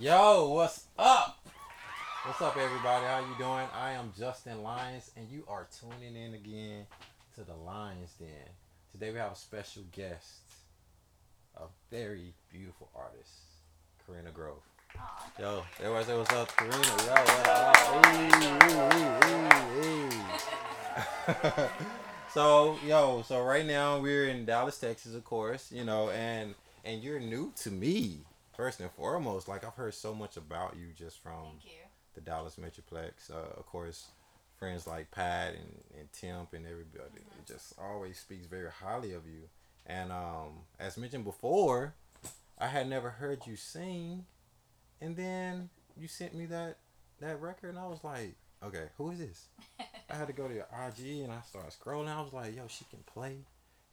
Yo, 0.00 0.48
what's 0.48 0.86
up? 0.98 1.38
What's 2.24 2.42
up, 2.42 2.56
everybody? 2.56 3.06
How 3.06 3.20
you 3.20 3.36
doing? 3.38 3.68
I 3.72 3.92
am 3.92 4.12
Justin 4.18 4.64
Lyons, 4.64 5.12
and 5.16 5.30
you 5.30 5.44
are 5.46 5.68
tuning 5.80 6.16
in 6.16 6.34
again 6.34 6.86
to 7.36 7.44
the 7.44 7.54
Lions 7.54 8.10
Den. 8.18 8.28
Today 8.90 9.12
we 9.12 9.18
have 9.18 9.30
a 9.30 9.36
special 9.36 9.84
guest, 9.92 10.40
a 11.56 11.66
very 11.92 12.34
beautiful 12.50 12.90
artist, 12.92 13.30
Karina 14.04 14.32
Grove. 14.32 14.64
Yo, 15.38 15.62
everybody 15.78 16.06
say 16.06 16.18
what's 16.18 16.32
up, 16.32 16.48
Karina. 16.56 16.76
Yo, 17.06 17.14
hey, 18.10 18.30
hey. 21.54 21.68
so, 22.34 22.76
yo, 22.84 23.22
so 23.22 23.44
right 23.44 23.64
now 23.64 24.00
we're 24.00 24.26
in 24.26 24.44
Dallas, 24.44 24.76
Texas, 24.76 25.14
of 25.14 25.22
course, 25.22 25.70
you 25.70 25.84
know, 25.84 26.10
and 26.10 26.56
and 26.84 27.00
you're 27.00 27.20
new 27.20 27.52
to 27.58 27.70
me, 27.70 28.22
first 28.56 28.80
and 28.80 28.90
foremost. 28.92 29.48
Like 29.48 29.64
I've 29.64 29.74
heard 29.74 29.94
so 29.94 30.14
much 30.14 30.36
about 30.36 30.76
you 30.76 30.86
just 30.96 31.22
from 31.22 31.58
you. 31.62 31.70
the 32.14 32.20
Dallas 32.20 32.56
Metroplex. 32.56 33.30
Uh, 33.30 33.58
of 33.58 33.66
course, 33.66 34.06
friends 34.58 34.86
like 34.86 35.10
Pat 35.10 35.54
and, 35.54 35.82
and 35.98 36.12
Temp 36.12 36.52
and 36.52 36.66
everybody. 36.66 37.20
It 37.38 37.46
just 37.46 37.74
always 37.78 38.18
speaks 38.18 38.46
very 38.46 38.70
highly 38.70 39.12
of 39.12 39.26
you. 39.26 39.42
And 39.86 40.10
um, 40.12 40.60
as 40.78 40.96
mentioned 40.96 41.24
before, 41.24 41.94
I 42.58 42.68
had 42.68 42.88
never 42.88 43.10
heard 43.10 43.46
you 43.46 43.56
sing, 43.56 44.24
and 45.00 45.16
then 45.16 45.68
you 45.96 46.08
sent 46.08 46.34
me 46.34 46.46
that 46.46 46.78
that 47.20 47.40
record, 47.40 47.70
and 47.70 47.78
I 47.78 47.86
was 47.86 48.02
like, 48.02 48.34
okay, 48.62 48.86
who 48.96 49.10
is 49.10 49.18
this? 49.18 49.48
I 50.10 50.14
had 50.14 50.26
to 50.28 50.32
go 50.32 50.48
to 50.48 50.54
your 50.54 50.66
IG, 50.86 51.22
and 51.22 51.32
I 51.32 51.40
started 51.46 51.72
scrolling. 51.72 52.08
I 52.08 52.20
was 52.22 52.32
like, 52.32 52.56
yo, 52.56 52.62
she 52.68 52.84
can 52.86 53.00
play, 53.06 53.38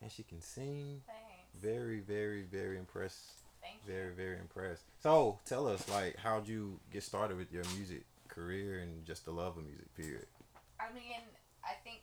and 0.01 0.11
she 0.11 0.23
can 0.23 0.41
sing. 0.41 1.01
Thanks. 1.07 1.61
Very, 1.61 1.99
very, 1.99 2.43
very 2.43 2.77
impressed. 2.77 3.40
Very, 3.85 4.13
very 4.13 4.37
impressed. 4.37 4.83
So 5.01 5.39
tell 5.45 5.67
us, 5.67 5.87
like, 5.89 6.15
how'd 6.17 6.47
you 6.47 6.79
get 6.93 7.03
started 7.03 7.37
with 7.37 7.51
your 7.51 7.63
music 7.75 8.05
career 8.27 8.79
and 8.79 9.03
just 9.05 9.25
the 9.25 9.31
love 9.33 9.57
of 9.57 9.65
music? 9.65 9.89
Period. 9.97 10.27
I 10.79 10.93
mean, 10.93 11.21
I 11.65 11.73
think 11.83 12.01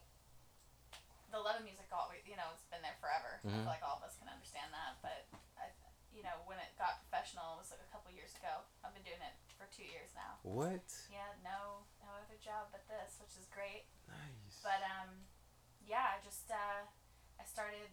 the 1.31 1.39
love 1.39 1.63
of 1.63 1.65
music 1.65 1.87
always, 1.95 2.27
you 2.27 2.35
know, 2.35 2.51
it's 2.55 2.67
been 2.73 2.83
there 2.83 2.99
forever. 3.01 3.39
I 3.45 3.47
Mhm. 3.47 3.63
feel 3.63 3.71
like 3.71 3.83
all 3.87 3.97
of 3.99 4.03
us 4.03 4.17
can 4.19 4.29
understand 4.29 4.73
that. 4.75 4.99
But, 5.03 5.27
I, 5.61 5.71
you 6.11 6.23
know, 6.23 6.43
when 6.47 6.59
it 6.59 6.75
got 6.79 6.99
professional, 7.07 7.55
it 7.55 7.59
was 7.63 7.71
like 7.71 7.81
a 7.81 7.91
couple 7.95 8.11
years 8.11 8.35
ago. 8.35 8.65
I've 8.83 8.95
been 8.95 9.05
doing 9.07 9.23
it 9.23 9.35
for 9.57 9.67
two 9.71 9.85
years 9.87 10.11
now. 10.15 10.39
What? 10.43 10.83
Yeah, 11.11 11.31
no, 11.45 11.87
no 12.03 12.11
other 12.19 12.39
job 12.43 12.69
but 12.73 12.87
this, 12.89 13.19
which 13.21 13.37
is 13.39 13.47
great. 13.55 13.87
Nice. 14.09 14.59
But 14.63 14.83
um, 14.83 15.27
yeah, 15.87 16.17
I 16.19 16.25
just 16.25 16.51
uh, 16.51 16.87
I 17.39 17.45
started, 17.45 17.91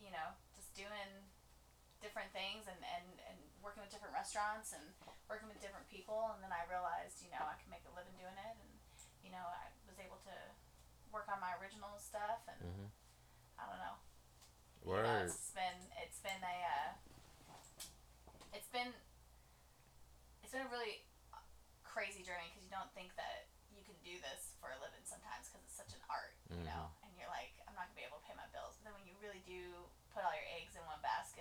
you 0.00 0.10
know, 0.10 0.32
just 0.56 0.72
doing 0.74 1.28
different 2.00 2.32
things 2.32 2.64
and, 2.66 2.80
and, 2.96 3.06
and 3.28 3.38
working 3.60 3.84
with 3.84 3.92
different 3.92 4.16
restaurants 4.16 4.72
and 4.72 4.82
working 5.28 5.46
with 5.48 5.60
different 5.60 5.84
people 5.92 6.32
and 6.34 6.40
then 6.42 6.50
I 6.52 6.64
realized, 6.68 7.20
you 7.20 7.28
know, 7.32 7.44
I 7.44 7.56
can 7.60 7.68
make 7.68 7.84
a 7.88 7.92
living 7.94 8.16
doing 8.16 8.36
it 8.36 8.54
and 8.56 8.70
you 9.20 9.30
know, 9.30 9.44
I 9.44 9.68
was 9.84 10.00
able 10.00 10.16
to 10.24 10.36
work 11.12 11.28
on 11.28 11.38
my 11.44 11.52
original 11.60 11.92
stuff 12.00 12.40
and 12.48 12.60
Mhm. 12.64 12.88
I 13.60 13.62
don't 13.68 13.80
know. 13.84 13.96
You 14.80 14.96
know, 15.04 15.24
it's 15.28 15.52
been 15.52 15.78
it's 16.00 16.20
been 16.24 16.40
a 16.40 16.56
uh, 16.64 16.90
it's 18.56 18.70
been 18.72 18.90
it's 20.42 20.52
been 20.52 20.64
a 20.66 20.72
really 20.72 21.04
crazy 21.84 22.22
journey 22.24 22.48
because 22.50 22.64
you 22.64 22.72
don't 22.72 22.90
think 22.96 23.14
that 23.20 23.46
you 23.70 23.84
can 23.86 23.94
do 24.02 24.18
this 24.24 24.56
for 24.58 24.72
a 24.72 24.78
living 24.82 25.04
sometimes 25.06 25.46
because 25.48 25.62
it's 25.68 25.76
such 25.76 25.92
an 25.94 26.02
art, 26.10 26.34
you 26.50 26.64
know. 26.64 26.90
Mm-hmm. 26.90 27.04
And 27.06 27.10
you're 27.20 27.30
like, 27.30 27.54
I'm 27.68 27.76
not 27.76 27.86
gonna 27.92 28.00
be 28.02 28.06
able 28.08 28.18
to 28.18 28.26
pay 28.26 28.34
my 28.34 28.48
bills. 28.50 28.76
But 28.80 28.90
then 28.90 28.94
when 28.98 29.06
you 29.06 29.14
really 29.22 29.42
do 29.46 29.86
put 30.10 30.24
all 30.26 30.34
your 30.34 30.48
eggs 30.58 30.74
in 30.74 30.82
one 30.90 30.98
basket, 31.04 31.39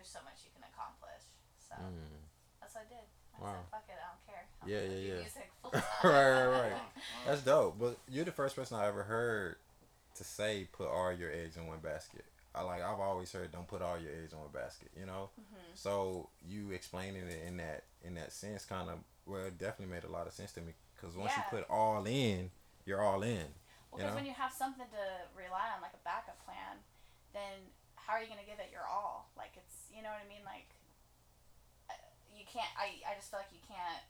there's 0.00 0.08
so 0.08 0.24
much 0.24 0.40
you 0.48 0.50
can 0.56 0.64
accomplish. 0.64 1.28
So 1.60 1.76
Mm. 1.76 2.24
that's 2.58 2.74
what 2.74 2.88
I 2.88 2.88
did. 2.88 3.04
I 3.36 3.42
Wow. 3.44 3.52
said, 3.52 3.68
fuck 3.70 3.84
it, 3.92 4.00
I 4.00 4.06
don't 4.08 4.24
care. 4.24 4.48
I'm 4.62 4.68
Yeah, 4.68 4.80
yeah, 4.80 5.12
yeah. 5.12 5.20
Music 5.20 5.52
right, 6.02 6.32
right, 6.32 6.46
right. 6.46 6.82
That's 7.26 7.42
dope. 7.42 7.78
But 7.78 7.98
you're 8.08 8.24
the 8.24 8.32
first 8.32 8.56
person 8.56 8.78
I 8.78 8.86
ever 8.86 9.04
heard 9.04 9.56
to 10.16 10.24
say 10.24 10.68
put 10.72 10.88
all 10.88 11.12
your 11.12 11.30
eggs 11.30 11.56
in 11.58 11.66
one 11.66 11.80
basket. 11.80 12.24
I 12.54 12.62
like 12.62 12.82
I've 12.82 12.98
always 12.98 13.30
heard 13.30 13.52
don't 13.52 13.68
put 13.68 13.82
all 13.82 13.98
your 13.98 14.10
eggs 14.10 14.32
in 14.32 14.38
one 14.40 14.48
basket, 14.52 14.90
you 14.96 15.04
know? 15.04 15.28
hmm 15.36 15.70
So 15.74 16.30
you 16.48 16.70
explaining 16.72 17.28
it 17.28 17.42
in 17.46 17.58
that 17.58 17.84
in 18.02 18.14
that 18.14 18.32
sense 18.32 18.64
kind 18.64 18.88
of 18.88 18.98
well 19.26 19.44
it 19.44 19.58
definitely 19.58 19.94
made 19.94 20.04
a 20.04 20.10
lot 20.10 20.26
of 20.26 20.32
sense 20.32 20.50
to 20.52 20.60
me 20.62 20.72
cuz 20.96 21.14
once 21.14 21.36
you 21.36 21.42
put 21.50 21.68
all 21.68 22.04
in, 22.06 22.50
you're 22.86 23.02
all 23.02 23.22
in. 23.22 23.54
Well, 23.92 23.98
because 24.00 24.14
when 24.14 24.24
you 24.26 24.32
have 24.32 24.52
something 24.52 24.86
to 24.86 25.04
rely 25.36 25.68
on, 25.74 25.82
like 25.82 25.94
a 25.94 26.02
backup 26.04 26.42
plan, 26.44 26.78
then 27.32 27.70
how 28.10 28.14
are 28.14 28.22
you 28.22 28.26
going 28.26 28.40
to 28.42 28.46
give 28.48 28.58
it 28.58 28.70
your 28.72 28.86
all? 28.90 29.30
Like, 29.36 29.54
it's, 29.54 29.79
you 29.90 30.00
know 30.02 30.10
what 30.14 30.22
I 30.22 30.28
mean? 30.30 30.42
Like, 30.46 30.70
you 32.30 32.46
can't, 32.46 32.70
I, 32.78 33.02
I 33.04 33.18
just 33.18 33.28
feel 33.30 33.42
like 33.42 33.52
you 33.52 33.62
can't 33.66 34.02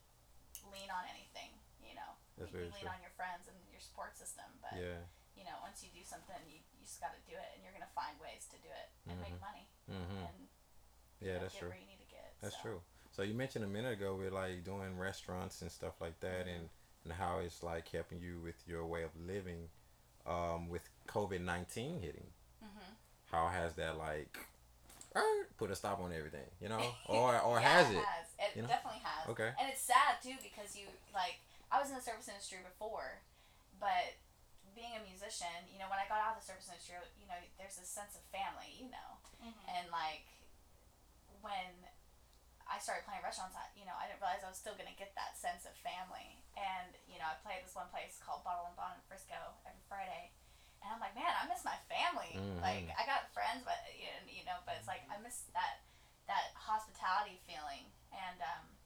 lean 0.71 0.93
on 0.93 1.05
anything, 1.11 1.51
you 1.83 1.97
know? 1.97 2.13
That's 2.39 2.53
you 2.53 2.69
can 2.69 2.73
lean 2.77 2.87
true. 2.87 2.95
on 2.95 3.01
your 3.03 3.15
friends 3.17 3.49
and 3.51 3.57
your 3.73 3.81
support 3.83 4.15
system, 4.17 4.47
but, 4.61 4.77
Yeah. 4.77 5.03
you 5.35 5.43
know, 5.49 5.57
once 5.65 5.83
you 5.83 5.91
do 5.91 6.05
something, 6.05 6.37
you, 6.47 6.61
you 6.77 6.85
just 6.85 7.01
got 7.01 7.17
to 7.17 7.23
do 7.27 7.35
it, 7.35 7.49
and 7.57 7.65
you're 7.65 7.73
going 7.75 7.85
to 7.87 7.95
find 7.97 8.15
ways 8.21 8.47
to 8.53 8.57
do 8.61 8.69
it 8.71 8.89
and 9.09 9.17
make 9.21 9.35
Mhm. 9.35 9.41
money 9.41 9.67
Mhm. 9.89 10.21
and 10.31 10.39
Yeah, 11.21 11.39
that's 11.41 11.57
true. 11.57 11.69
where 11.73 11.79
you 11.81 11.87
need 11.89 12.01
to 12.01 12.11
get. 12.13 12.37
That's 12.41 12.57
so. 12.57 12.63
true. 12.63 12.81
So 13.11 13.23
you 13.23 13.35
mentioned 13.35 13.65
a 13.65 13.69
minute 13.69 13.93
ago 13.99 14.15
with 14.15 14.33
like 14.33 14.63
doing 14.65 14.97
restaurants 14.97 15.63
and 15.63 15.71
stuff 15.73 16.01
like 16.01 16.21
that, 16.21 16.47
and 16.47 16.71
and 17.05 17.13
how 17.15 17.39
it's 17.39 17.63
like 17.63 17.89
helping 17.89 18.21
you 18.21 18.39
with 18.41 18.57
your 18.69 18.87
way 18.87 19.03
of 19.03 19.17
living, 19.17 19.71
um, 20.27 20.69
with 20.69 20.89
COVID 21.09 21.41
nineteen 21.41 22.01
hitting. 22.01 22.33
Mm-hmm. 22.63 22.93
How 23.33 23.49
has 23.49 23.75
that 23.75 23.97
like 23.99 24.39
put 25.59 25.71
a 25.71 25.77
stop 25.77 26.01
on 26.01 26.13
everything? 26.13 26.47
You 26.61 26.69
know, 26.69 26.81
or 27.09 27.39
or 27.41 27.59
yeah, 27.61 27.69
has 27.69 27.87
it? 27.91 27.99
it? 27.99 28.05
Has. 28.05 28.27
It 28.39 28.51
You 28.57 28.63
know? 28.63 28.69
definitely 28.69 29.03
has. 29.05 29.29
Okay. 29.31 29.51
And 29.59 29.67
it's 29.69 29.83
sad 29.83 30.23
too 30.23 30.37
because 30.43 30.77
you 30.77 30.87
like 31.15 31.41
I 31.71 31.79
was 31.79 31.91
in 31.91 31.97
the 31.97 32.03
service 32.03 32.27
industry 32.29 32.59
before, 32.65 33.21
but 33.79 34.17
being 34.75 34.95
a 34.95 35.03
musician, 35.03 35.51
you 35.71 35.79
know, 35.83 35.91
when 35.91 35.99
I 35.99 36.07
got 36.07 36.23
out 36.23 36.39
of 36.39 36.43
the 36.43 36.47
service 36.47 36.71
industry, 36.71 36.95
you 37.19 37.27
know, 37.27 37.37
there's 37.59 37.75
this 37.77 37.91
sense 37.91 38.15
of 38.15 38.23
family, 38.31 38.71
you 38.79 38.89
know, 38.91 39.11
and 39.71 39.91
like 39.91 40.27
when 41.43 41.73
I 42.71 42.79
started 42.79 43.03
playing 43.03 43.27
restaurants, 43.27 43.59
I, 43.59 43.67
you 43.75 43.83
know, 43.83 43.97
I 43.99 44.07
didn't 44.07 44.23
realize 44.23 44.47
I 44.47 44.51
was 44.53 44.61
still 44.61 44.79
gonna 44.79 44.95
get 44.95 45.11
that 45.19 45.35
sense 45.35 45.67
of 45.67 45.75
family. 45.83 46.39
And 46.55 46.95
you 47.11 47.19
know, 47.19 47.27
I 47.27 47.35
play 47.43 47.59
at 47.59 47.65
this 47.67 47.75
one 47.75 47.91
place 47.91 48.21
called 48.23 48.47
Bottle 48.47 48.69
and 48.71 48.77
Bond 48.79 48.95
in 49.01 49.03
Frisco 49.11 49.39
every 49.67 49.83
Friday, 49.91 50.31
and 50.85 50.93
I'm 50.93 51.01
like, 51.03 51.17
man, 51.19 51.33
I 51.35 51.49
miss 51.51 51.65
my 51.67 51.77
family. 51.91 52.37
Mhm. 52.37 52.61
Like 52.63 52.87
I 52.95 53.03
got 53.09 53.33
friends, 53.35 53.65
but 53.67 53.81
you 53.97 54.07
know, 54.07 54.21
you 54.29 54.45
know, 54.47 54.60
but 54.71 54.79
it's 54.79 54.87
like 54.87 55.03
I 55.11 55.19
miss 55.19 55.51
that 55.59 55.83
that 56.31 56.55
hospitality 56.55 57.43
feeling. 57.43 57.91
And 58.15 58.39
um, 58.39 58.79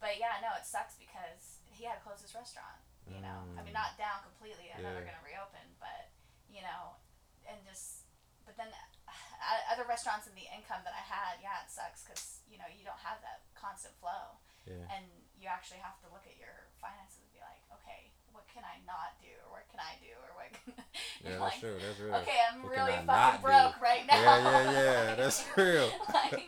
but 0.00 0.16
yeah, 0.16 0.40
no, 0.40 0.56
it 0.56 0.64
sucks 0.64 0.96
because 0.96 1.60
he 1.68 1.84
had 1.84 2.00
to 2.00 2.04
close 2.08 2.24
his 2.24 2.32
restaurant. 2.32 2.80
You 3.04 3.20
know, 3.20 3.44
I 3.54 3.60
mean, 3.62 3.76
Mm. 3.76 3.84
not 3.86 3.94
down 4.00 4.24
completely. 4.24 4.72
I 4.72 4.80
know 4.80 4.90
they're 4.96 5.04
Yeah. 5.04 5.12
gonna 5.20 5.28
reopen, 5.28 5.76
but 5.76 6.08
you 6.48 6.64
know, 6.64 6.96
and 7.44 7.60
just 7.68 8.08
but 8.48 8.56
then 8.56 8.72
uh, 9.08 9.60
other 9.68 9.84
restaurants 9.84 10.24
and 10.26 10.34
the 10.34 10.48
income 10.48 10.80
that 10.88 10.96
I 10.96 11.04
had, 11.04 11.38
yeah, 11.44 11.60
it 11.60 11.68
sucks 11.70 12.00
because 12.02 12.40
you 12.48 12.56
know 12.56 12.66
you 12.72 12.80
don't 12.88 13.04
have 13.04 13.20
that 13.20 13.44
constant 13.52 13.92
flow, 14.00 14.40
Yeah. 14.64 14.88
and 14.88 15.04
you 15.36 15.46
actually 15.52 15.84
have 15.84 16.00
to 16.00 16.08
look 16.08 16.24
at 16.26 16.40
your 16.40 16.72
finances 16.80 17.20
and 17.20 17.28
be 17.36 17.38
like, 17.44 17.60
okay, 17.78 18.15
can 18.56 18.64
I 18.64 18.80
not 18.88 19.20
do, 19.20 19.28
or 19.44 19.60
what 19.60 19.68
can 19.68 19.80
I 19.84 19.92
do, 20.00 20.08
or 20.24 20.30
what? 20.40 20.48
Can, 20.56 20.72
Yeah, 21.20 21.36
you're 21.36 21.40
that's 21.44 21.52
like, 21.52 21.60
true. 21.60 21.76
That's 21.76 22.00
real. 22.00 22.14
Okay, 22.24 22.38
I'm 22.48 22.62
What 22.64 22.72
really 22.72 22.96
I 22.96 23.04
not 23.04 23.44
do? 23.44 23.52
broke 23.52 23.76
right 23.84 24.04
now. 24.08 24.16
Yeah, 24.16 24.40
yeah, 24.40 24.64
yeah. 24.72 25.00
Like- 25.12 25.18
That's 25.20 25.40
real. 25.60 25.88
like, 26.16 26.40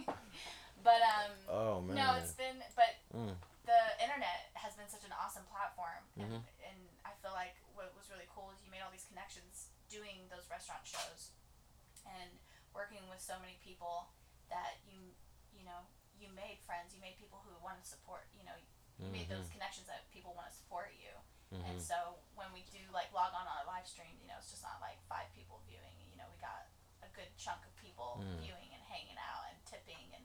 but 0.81 1.01
um, 1.05 1.33
Oh 1.53 1.75
man. 1.85 1.95
no, 2.01 2.07
it's 2.17 2.33
been 2.33 2.57
but 2.73 2.97
Mm. 3.13 3.37
the 3.69 3.81
internet 4.01 4.49
has 4.57 4.73
been 4.81 4.89
such 4.89 5.05
an 5.05 5.13
awesome 5.17 5.45
platform 5.53 6.01
and, 6.17 6.29
Mhm. 6.29 6.41
and 6.65 6.79
i 7.05 7.13
feel 7.25 7.33
like 7.37 7.57
what 7.77 7.89
was 7.97 8.09
really 8.13 8.29
cool 8.33 8.49
is 8.53 8.61
you 8.65 8.69
made 8.73 8.81
all 8.85 8.93
these 8.93 9.09
connections 9.09 9.73
doing 9.93 10.29
those 10.33 10.45
restaurant 10.53 10.85
shows 10.85 11.33
and 12.09 12.29
working 12.77 13.01
with 13.13 13.21
so 13.21 13.37
many 13.41 13.57
people 13.65 14.09
that 14.53 14.81
you 14.89 15.13
you 15.57 15.65
know 15.65 15.85
you 16.21 16.29
made 16.37 16.61
friends 16.65 16.93
you 16.97 17.01
made 17.01 17.17
people 17.21 17.41
who 17.45 17.53
want 17.65 17.77
to 17.81 17.85
support 17.89 18.29
you 18.37 18.45
know 18.45 18.57
you 19.01 19.09
made 19.13 19.29
those 19.29 19.49
connections 19.53 19.85
that 19.89 20.05
people 20.13 20.33
want 20.37 20.49
to 20.49 20.55
support 20.57 20.93
you 20.97 21.13
and 21.53 21.65
Mhm. 21.65 21.81
so 21.81 22.19
when 22.37 22.53
we 22.53 22.63
do 22.71 22.81
like 22.93 23.09
log 23.13 23.33
on 23.33 23.47
our 23.49 23.65
live 23.67 23.87
stream 23.89 24.13
you 24.21 24.29
know 24.29 24.37
it's 24.39 24.51
just 24.53 24.63
not 24.63 24.79
like 24.85 25.01
five 25.09 25.27
people 25.35 25.61
viewing 25.67 25.97
you 26.11 26.17
know 26.17 26.29
we 26.31 26.37
got 26.39 26.69
a 27.03 27.09
good 27.17 27.29
chunk 27.37 27.65
of 27.65 27.73
people 27.77 28.21
Mm. 28.21 28.41
viewing 28.45 28.71
and 28.75 28.83
hanging 28.85 29.17
out 29.19 29.49
and 29.51 29.57
tipping 29.65 30.13
and 30.15 30.25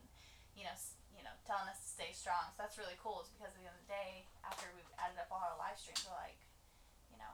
you 0.56 0.64
know 0.64 0.72
s- 0.76 0.96
you 1.16 1.24
know 1.24 1.32
telling 1.46 1.70
us 1.70 1.80
to 1.80 1.88
stay 1.88 2.12
strong 2.12 2.52
so 2.52 2.58
that's 2.64 2.78
really 2.78 2.98
cool 3.00 3.22
is 3.22 3.30
because 3.30 3.54
at 3.54 3.60
the 3.60 3.66
end 3.66 3.76
of 3.76 3.82
the 3.88 3.92
day 3.94 4.28
after 4.44 4.68
we've 4.76 4.92
added 5.00 5.18
up 5.18 5.32
all 5.32 5.40
our 5.42 5.58
live 5.58 5.78
streams 5.80 6.04
we're 6.06 6.16
like 6.20 6.40
you 7.12 7.18
know 7.18 7.34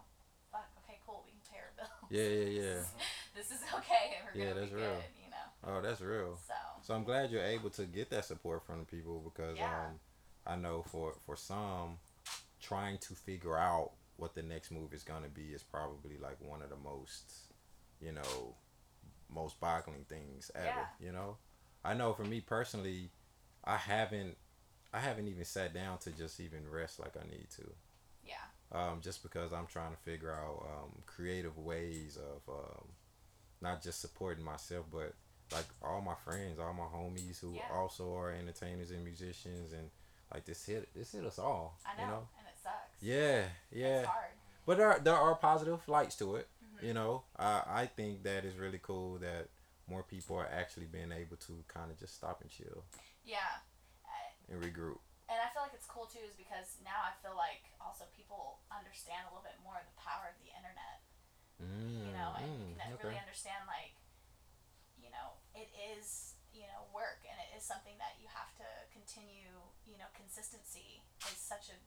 fuck 0.51 0.69
okay 0.85 1.00
cool 1.06 1.24
we 1.25 1.31
can 1.31 1.42
pay 1.50 1.59
our 1.59 1.74
bills 1.77 2.09
Yeah, 2.09 2.24
yeah, 2.30 2.50
yeah. 2.62 2.81
this 3.38 3.50
is 3.51 3.62
okay 3.74 4.18
and 4.18 4.25
we're 4.30 4.38
Yeah, 4.38 4.50
gonna 4.53 4.59
that's 4.62 4.71
be 4.71 4.77
real. 4.77 4.95
good 5.01 5.15
you 5.18 5.30
know 5.30 5.47
Oh, 5.62 5.81
that's 5.81 6.00
real. 6.01 6.38
so 6.38 6.53
So 6.81 6.94
I'm 6.95 7.03
glad 7.03 7.31
you're 7.31 7.44
able 7.44 7.69
to 7.71 7.85
get 7.85 8.09
that 8.12 8.24
support 8.25 8.63
from 8.63 8.80
the 8.80 8.85
people 8.85 9.19
because 9.19 9.57
Yeah. 9.57 9.88
um, 9.88 10.00
I 10.45 10.56
know 10.56 10.83
for 10.83 11.13
for 11.25 11.35
some, 11.35 12.00
trying 12.59 12.97
to 13.00 13.13
figure 13.13 13.57
out 13.57 13.91
what 14.17 14.35
the 14.35 14.44
next 14.44 14.71
move 14.71 14.94
is 14.94 15.03
gonna 15.03 15.29
be 15.29 15.53
is 15.53 15.63
probably 15.63 16.17
like 16.17 16.38
one 16.41 16.61
of 16.61 16.69
the 16.69 16.75
most, 16.75 17.31
you 18.01 18.11
know, 18.11 18.56
most 19.33 19.59
boggling 19.59 20.06
things 20.09 20.51
ever. 20.56 20.65
Yeah. 20.65 20.85
You 21.07 21.11
know, 21.13 21.38
I 21.83 21.94
know 21.94 22.13
for 22.13 22.23
me 22.25 22.41
personally, 22.41 23.11
I 23.63 23.77
haven't 23.77 24.35
I 24.94 25.00
haven't 25.00 25.27
even 25.27 25.45
sat 25.45 25.73
down 25.73 26.00
to 26.00 26.11
just 26.11 26.39
even 26.39 26.69
rest 26.69 27.00
like 27.00 27.15
I 27.15 27.23
need 27.29 27.47
to. 27.57 27.69
Yeah. 28.25 28.35
Um, 28.71 29.00
just 29.01 29.21
because 29.23 29.53
I'm 29.53 29.67
trying 29.67 29.91
to 29.91 29.97
figure 30.01 30.31
out 30.31 30.65
um, 30.67 31.01
creative 31.06 31.57
ways 31.57 32.17
of 32.17 32.53
um, 32.53 32.85
not 33.61 33.81
just 33.83 34.01
supporting 34.01 34.44
myself, 34.44 34.85
but 34.91 35.13
like 35.51 35.65
all 35.83 36.01
my 36.01 36.15
friends, 36.25 36.59
all 36.59 36.73
my 36.73 36.83
homies 36.85 37.39
who 37.39 37.53
Yeah. 37.53 37.61
also 37.73 38.13
are 38.15 38.31
entertainers 38.31 38.91
and 38.91 39.03
musicians, 39.03 39.73
and 39.73 39.89
like 40.33 40.45
this 40.45 40.65
hit 40.65 40.89
this 40.95 41.11
hit 41.11 41.23
us 41.25 41.39
all. 41.39 41.77
I 41.85 41.95
know, 41.97 42.03
You 42.03 42.09
know? 42.09 42.17
it 42.19 42.25
sucks. 42.45 42.49
Yeah, 43.01 43.44
yeah. 43.72 44.00
It's 44.00 44.07
hard. 44.07 44.31
But 44.66 44.78
there 44.78 44.88
are, 44.92 45.00
there 45.00 45.16
are 45.16 45.36
positive 45.36 45.81
lights 45.88 46.16
to 46.18 46.36
it. 46.36 46.48
Mhm. 46.63 46.84
You 46.88 46.94
know, 46.94 47.24
I 47.38 47.63
I 47.84 47.86
think 47.88 48.24
that 48.24 48.46
is 48.46 48.56
really 48.57 48.80
cool 48.81 49.18
that 49.19 49.50
more 49.88 50.04
people 50.04 50.36
are 50.38 50.48
actually 50.48 50.86
being 50.86 51.12
able 51.12 51.38
to 51.38 51.63
kind 51.68 51.90
of 51.92 51.98
just 51.98 52.16
stop 52.16 52.42
and 52.42 52.50
chill 52.51 52.86
Yeah. 53.24 53.62
I- 54.06 54.36
and 54.50 54.62
regroup. 54.62 55.00
And 55.30 55.38
I 55.42 55.50
feel 55.54 55.62
like 55.62 55.74
it's 55.74 55.86
cool 55.88 56.06
too, 56.06 56.19
is 56.25 56.34
because 56.36 56.78
now 56.84 57.01
I 57.06 57.13
feel 57.22 57.36
like 57.36 57.63
also 57.81 58.06
people 58.16 58.60
understand 58.72 59.25
a 59.25 59.30
little 59.30 59.44
bit 59.44 59.57
more 59.63 59.78
of 59.78 59.86
the 59.86 59.98
power 60.02 60.28
of 60.30 60.38
the 60.42 60.50
internet. 60.54 61.02
Mm, 61.62 62.06
you 62.07 62.13
know, 62.13 62.34
and 62.38 62.78
mm, 62.78 62.80
can 62.80 62.94
okay. 62.94 63.04
really 63.04 63.19
understand 63.19 63.66
like, 63.68 63.95
you 64.98 65.10
know, 65.10 65.40
it 65.56 65.69
is 65.95 66.36
you 66.54 66.66
know 66.66 66.81
work 66.94 67.22
and 67.30 67.38
it 67.40 67.50
is 67.56 67.63
something 67.63 67.95
that 68.00 68.18
you 68.22 68.28
have 68.30 68.52
to 68.57 68.68
continue. 68.92 69.54
You 69.86 69.98
know, 69.98 70.10
consistency 70.13 71.02
is 71.30 71.38
such 71.38 71.69
a 71.69 71.78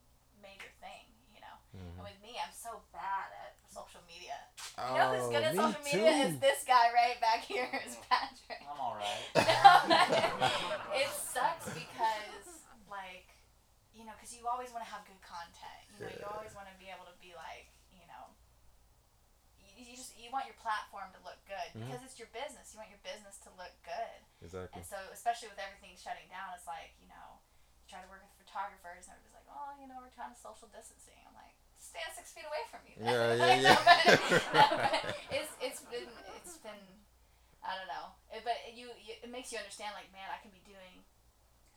major 0.43 0.71
thing. 0.83 1.07
You 1.33 1.41
know, 1.41 1.57
Mhm. 1.73 1.95
and 1.97 2.05
with 2.05 2.21
me, 2.21 2.37
I'm 2.43 2.53
so 2.53 2.83
bad 2.93 3.33
at 3.33 3.57
social 3.71 4.03
media. 4.07 4.37
Oh, 4.77 4.93
You 4.93 4.99
know 4.99 5.09
who's 5.17 5.27
Oh, 5.27 5.33
good 5.33 5.45
at 5.49 5.55
me 5.55 5.63
social 5.63 5.85
media 5.87 6.13
is 6.29 6.35
this 6.43 6.61
guy 6.69 6.93
right 6.93 7.19
back 7.23 7.41
here 7.47 7.69
is 7.87 7.97
Patrick. 8.11 8.61
I'm 8.67 8.79
alright. 8.79 9.25
it 10.93 11.09
sucks 11.11 11.67
because 11.73 12.47
like 12.91 13.29
you 13.97 14.05
know 14.05 14.13
because 14.17 14.33
you 14.37 14.45
always 14.49 14.69
want 14.73 14.85
to 14.85 14.91
have 14.91 15.05
good 15.09 15.21
content 15.25 15.81
you 15.97 16.05
know 16.05 16.13
you 16.13 16.25
always 16.29 16.53
want 16.57 16.69
to 16.69 16.77
be 16.77 16.89
able 16.93 17.05
to 17.09 17.17
be 17.25 17.33
like 17.37 17.73
you 17.93 18.05
know 18.09 18.29
you, 19.61 19.93
you 19.93 19.97
just 19.97 20.13
you 20.21 20.29
want 20.33 20.45
your 20.45 20.57
platform 20.61 21.09
to 21.17 21.21
look 21.25 21.41
good 21.49 21.69
Mhm. 21.77 21.89
because 21.89 22.01
it's 22.05 22.17
your 22.21 22.29
business 22.37 22.73
you 22.73 22.81
want 22.81 22.93
your 22.93 23.01
business 23.05 23.41
to 23.45 23.51
look 23.57 23.73
good 23.85 24.21
Exactly. 24.45 24.81
and 24.81 24.85
so 24.85 24.97
especially 25.13 25.49
with 25.49 25.61
everything 25.61 25.97
shutting 25.97 26.29
down 26.29 26.53
it's 26.57 26.69
like 26.69 26.93
you 27.01 27.09
know 27.09 27.41
you 27.81 27.87
try 27.89 28.01
to 28.05 28.09
work 28.13 28.21
with 28.25 28.37
photographers 28.53 29.09
and 29.09 29.17
everybody's 29.17 29.41
like 29.41 29.49
oh 29.49 29.73
you 29.81 29.89
know 29.89 29.97
we're 30.05 30.13
trying 30.13 30.29
to 30.29 30.37
social 30.37 30.69
distancing 30.69 31.17
i'm 31.25 31.33
like 31.33 31.57
stand 31.81 32.13
six 32.13 32.37
feet 32.37 32.45
away 32.45 32.63
from 32.69 32.85
me 32.85 32.93
then." 33.01 33.09
Yeah, 33.09 33.33
yeah, 33.41 33.49
Like, 33.49 33.65
yeah. 33.65 33.81
but- 33.81 35.17
it's 35.33 35.53
it's 35.67 35.81
been 35.89 36.09
it's 36.37 36.61
been 36.61 36.85
I 37.65 37.79
don't 37.79 37.87
know, 37.87 38.11
it, 38.35 38.43
but 38.43 38.59
you, 38.75 38.91
you 39.01 39.15
it 39.23 39.31
makes 39.31 39.55
you 39.55 39.59
understand 39.63 39.95
like 39.95 40.11
man, 40.13 40.27
I 40.35 40.37
can 40.43 40.51
be 40.51 40.59
doing 40.67 41.07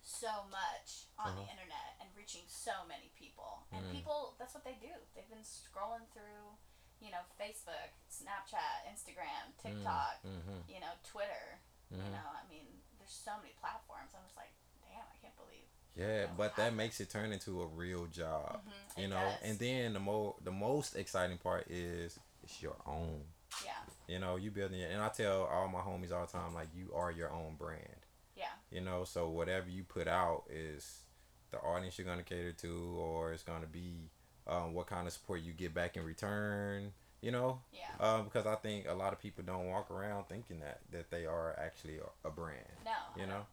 so 0.01 0.45
much 0.49 1.05
on 1.17 1.33
the 1.37 1.45
Uh-huh. 1.45 1.53
internet 1.53 1.89
and 2.01 2.09
reaching 2.17 2.41
so 2.49 2.73
many 2.89 3.13
people, 3.17 3.65
and 3.73 3.85
Mhm. 3.85 3.93
people 3.93 4.33
that's 4.41 4.53
what 4.57 4.65
they 4.65 4.77
do. 4.81 4.89
They've 5.13 5.29
been 5.29 5.45
scrolling 5.45 6.05
through, 6.13 6.57
you 7.01 7.09
know, 7.13 7.21
Facebook, 7.37 7.93
Snapchat, 8.09 8.85
Instagram, 8.89 9.53
TikTok, 9.61 10.21
Mm-hmm. 10.25 10.65
you 10.69 10.79
know, 10.81 10.93
Twitter. 11.05 11.61
hmm 11.93 12.01
You 12.01 12.09
know, 12.17 12.29
I 12.33 12.41
mean, 12.49 12.65
there's 12.97 13.13
so 13.13 13.37
many 13.37 13.53
platforms. 13.61 14.13
I'm 14.17 14.25
just 14.25 14.37
like, 14.37 14.53
damn, 14.89 15.05
I 15.05 15.17
can't 15.21 15.37
believe. 15.37 15.69
Yeah, 15.95 16.27
but 16.37 16.55
that 16.57 16.73
makes 16.73 16.99
it 16.99 17.09
turn 17.09 17.31
into 17.31 17.61
a 17.61 17.67
real 17.67 18.05
job. 18.07 18.61
Mhm, 18.65 18.71
Uh, 18.97 19.01
You 19.01 19.07
know, 19.07 19.15
does. 19.15 19.39
and 19.43 19.59
then 19.59 19.93
the 19.93 19.99
mo 19.99 20.35
the 20.43 20.51
most 20.51 20.95
exciting 20.95 21.37
part 21.37 21.67
is 21.69 22.19
it's 22.43 22.61
your 22.61 22.75
own. 22.85 23.25
yeah, 23.63 23.71
You 24.07 24.19
know, 24.19 24.35
you 24.35 24.51
building 24.51 24.79
it, 24.79 24.91
and 24.91 25.01
I 25.01 25.09
tell 25.09 25.43
all 25.45 25.67
my 25.69 25.79
homies 25.79 26.11
all 26.11 26.25
the 26.25 26.31
time, 26.31 26.53
like 26.53 26.67
you 26.75 26.93
are 26.93 27.11
your 27.11 27.31
own 27.31 27.55
brand. 27.55 28.05
yeah, 28.35 28.51
You 28.69 28.81
know, 28.81 29.05
so 29.05 29.29
whatever 29.29 29.69
you 29.69 29.83
put 29.85 30.07
out 30.07 30.43
is 30.49 31.03
the 31.51 31.59
audience 31.61 31.97
you're 31.97 32.05
gonna 32.07 32.23
cater 32.23 32.51
to, 32.51 32.97
or 32.99 33.31
it's 33.31 33.43
gonna 33.43 33.65
be 33.67 34.09
um, 34.47 34.73
what 34.73 34.87
kind 34.87 35.07
of 35.07 35.13
support 35.13 35.41
you 35.41 35.53
get 35.53 35.73
back 35.73 35.95
in 35.97 36.03
return. 36.03 36.93
You 37.21 37.31
know, 37.31 37.61
yeah. 37.71 37.87
um, 37.99 38.25
because 38.25 38.45
I 38.45 38.55
think 38.55 38.87
a 38.87 38.93
lot 38.93 39.11
of 39.13 39.19
people 39.19 39.43
don't 39.43 39.65
walk 39.67 39.89
around 39.89 40.25
thinking 40.27 40.59
that 40.59 40.81
that 40.91 41.09
they 41.09 41.25
are 41.25 41.57
actually 41.57 41.97
a, 41.97 42.27
a 42.27 42.29
brand. 42.29 42.59
No, 42.83 42.91
You 43.19 43.25
know, 43.27 43.45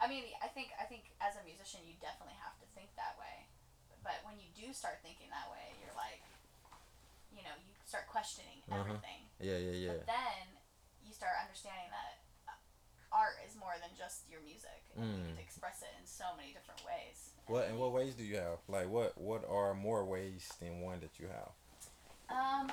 I 0.00 0.06
mean, 0.06 0.30
I 0.42 0.46
think 0.48 0.70
I 0.78 0.84
think 0.86 1.10
as 1.18 1.34
a 1.34 1.42
musician, 1.42 1.82
you 1.86 1.94
definitely 1.98 2.38
have 2.38 2.54
to 2.62 2.66
think 2.74 2.94
that 2.94 3.18
way. 3.18 3.50
But 4.06 4.22
when 4.22 4.38
you 4.38 4.46
do 4.54 4.70
start 4.72 5.02
thinking 5.02 5.26
that 5.34 5.50
way, 5.50 5.74
you're 5.82 5.94
like, 5.98 6.22
you 7.34 7.42
know, 7.42 7.52
you 7.66 7.74
start 7.84 8.06
questioning 8.06 8.62
Uh-huh. 8.70 8.78
everything. 8.80 9.26
yeah, 9.42 9.58
yeah, 9.58 9.74
yeah. 9.74 9.92
But 9.98 10.06
then 10.06 10.44
you 11.02 11.10
start 11.12 11.34
understanding 11.42 11.90
that 11.90 12.22
uh, 12.46 12.54
art 13.12 13.42
is 13.42 13.58
more 13.58 13.74
than 13.82 13.90
just 13.98 14.30
your 14.30 14.40
music. 14.46 14.86
And 14.94 15.02
You 15.02 15.10
Mm. 15.18 15.26
get 15.34 15.36
to 15.36 15.42
express 15.42 15.82
it 15.82 15.90
in 15.98 16.06
so 16.06 16.24
many 16.38 16.54
different 16.54 16.80
ways. 16.86 17.34
What 17.50 17.66
and 17.66 17.78
what 17.78 17.92
ways 17.92 18.14
do 18.14 18.22
you 18.22 18.36
have? 18.38 18.60
Like 18.68 18.88
what 18.88 19.18
what 19.18 19.42
are 19.48 19.74
more 19.74 20.04
ways 20.04 20.46
than 20.60 20.80
one 20.80 21.00
that 21.00 21.18
you 21.18 21.26
have? 21.28 21.52
Um, 22.30 22.70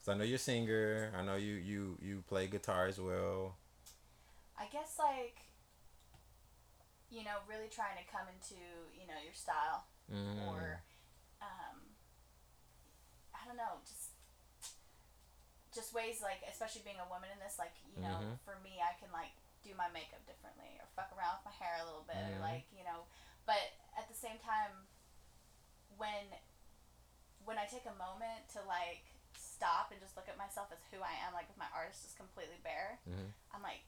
So 0.00 0.12
I 0.12 0.14
know 0.16 0.24
you're 0.24 0.36
a 0.36 0.38
singer. 0.38 1.12
I 1.16 1.22
know 1.22 1.36
you 1.36 1.54
you 1.54 1.98
you 2.00 2.22
play 2.28 2.46
guitar 2.46 2.86
as 2.86 2.98
well. 3.00 3.56
I 4.56 4.66
guess 4.72 4.96
like, 4.98 5.36
you 7.10 7.24
know, 7.26 7.42
really 7.50 7.68
trying 7.68 7.98
to 7.98 8.06
come 8.10 8.26
into 8.30 8.56
you 8.94 9.06
know 9.06 9.18
your 9.22 9.34
style 9.34 9.84
Mm. 10.10 10.42
or 10.50 10.82
um, 11.40 11.76
I 13.34 13.46
don't 13.46 13.56
know, 13.56 13.78
just 13.86 14.10
just 15.70 15.94
ways 15.94 16.18
like, 16.18 16.42
especially 16.50 16.82
being 16.82 16.98
a 16.98 17.06
woman 17.06 17.30
in 17.30 17.38
this, 17.38 17.54
like 17.58 17.70
you 17.94 18.02
know, 18.02 18.18
Mhm. 18.18 18.38
for 18.42 18.58
me, 18.58 18.82
I 18.82 18.94
can 18.98 19.12
like 19.14 19.30
do 19.62 19.70
my 19.74 19.86
makeup 19.94 20.24
differently 20.26 20.74
or 20.82 20.86
fuck 20.98 21.12
around 21.14 21.38
with 21.38 21.46
my 21.54 21.56
hair 21.62 21.78
a 21.78 21.84
little 21.86 22.02
bit 22.02 22.16
Mhm. 22.18 22.36
or 22.36 22.40
like 22.40 22.66
you 22.74 22.82
know, 22.82 23.06
but 23.46 23.72
at 23.96 24.08
the 24.08 24.14
same 24.14 24.38
time, 24.40 24.88
when 25.96 26.34
when 27.44 27.56
I 27.58 27.66
take 27.66 27.86
a 27.86 27.94
moment 27.94 28.48
to 28.50 28.62
like 28.62 29.04
stop 29.38 29.90
and 29.92 30.00
just 30.00 30.16
look 30.16 30.28
at 30.28 30.36
myself 30.36 30.72
as 30.72 30.78
who 30.90 31.00
I 31.02 31.12
am, 31.24 31.32
like 31.34 31.46
with 31.48 31.56
my 31.56 31.68
artist 31.72 32.04
is 32.04 32.12
completely 32.14 32.58
bare, 32.58 32.98
Mhm. 33.06 33.32
I'm 33.52 33.62
like. 33.62 33.82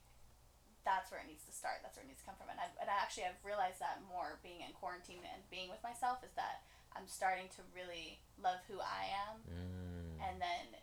That's 0.85 1.09
where 1.11 1.19
it 1.23 1.27
needs 1.31 1.43
to 1.47 1.53
start. 1.55 1.79
That's 1.81 1.95
where 1.95 2.03
it 2.03 2.11
needs 2.11 2.19
to 2.19 2.27
come 2.27 2.35
from, 2.35 2.51
and 2.51 2.59
I, 2.59 2.67
and 2.79 2.91
I 2.91 2.97
actually 2.99 3.23
I've 3.27 3.39
realized 3.43 3.79
that 3.79 4.03
more 4.07 4.39
being 4.43 4.59
in 4.59 4.75
quarantine 4.75 5.23
and 5.23 5.39
being 5.47 5.71
with 5.71 5.79
myself 5.83 6.19
is 6.27 6.35
that 6.35 6.63
I'm 6.91 7.07
starting 7.07 7.47
to 7.55 7.61
really 7.71 8.19
love 8.37 8.59
who 8.67 8.77
I 8.83 9.07
am, 9.31 9.35
Mm. 9.47 10.19
and 10.27 10.35
then 10.43 10.75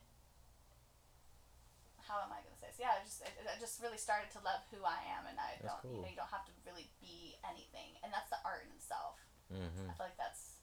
how 2.09 2.19
am 2.27 2.33
I 2.35 2.43
gonna 2.43 2.59
say 2.59 2.67
this? 2.75 2.81
Yeah, 2.83 2.97
I 2.97 3.05
just 3.05 3.23
I, 3.23 3.31
I 3.47 3.57
just 3.61 3.79
really 3.85 4.01
started 4.01 4.33
to 4.35 4.41
love 4.43 4.65
who 4.75 4.83
I 4.83 4.99
am, 5.15 5.29
and 5.31 5.39
I 5.39 5.61
That's 5.63 5.69
don't 5.85 5.95
you 5.95 6.03
know 6.03 6.11
you 6.11 6.19
don't 6.19 6.33
have 6.33 6.49
to 6.49 6.55
really 6.67 6.91
be 6.99 7.37
anything, 7.47 7.95
and 8.03 8.11
that's 8.11 8.31
the 8.33 8.41
art 8.43 8.67
in 8.67 8.73
itself. 8.75 9.21
Mhm. 9.53 9.87
I 9.87 9.93
feel 9.95 10.07
like 10.11 10.19
that's 10.19 10.59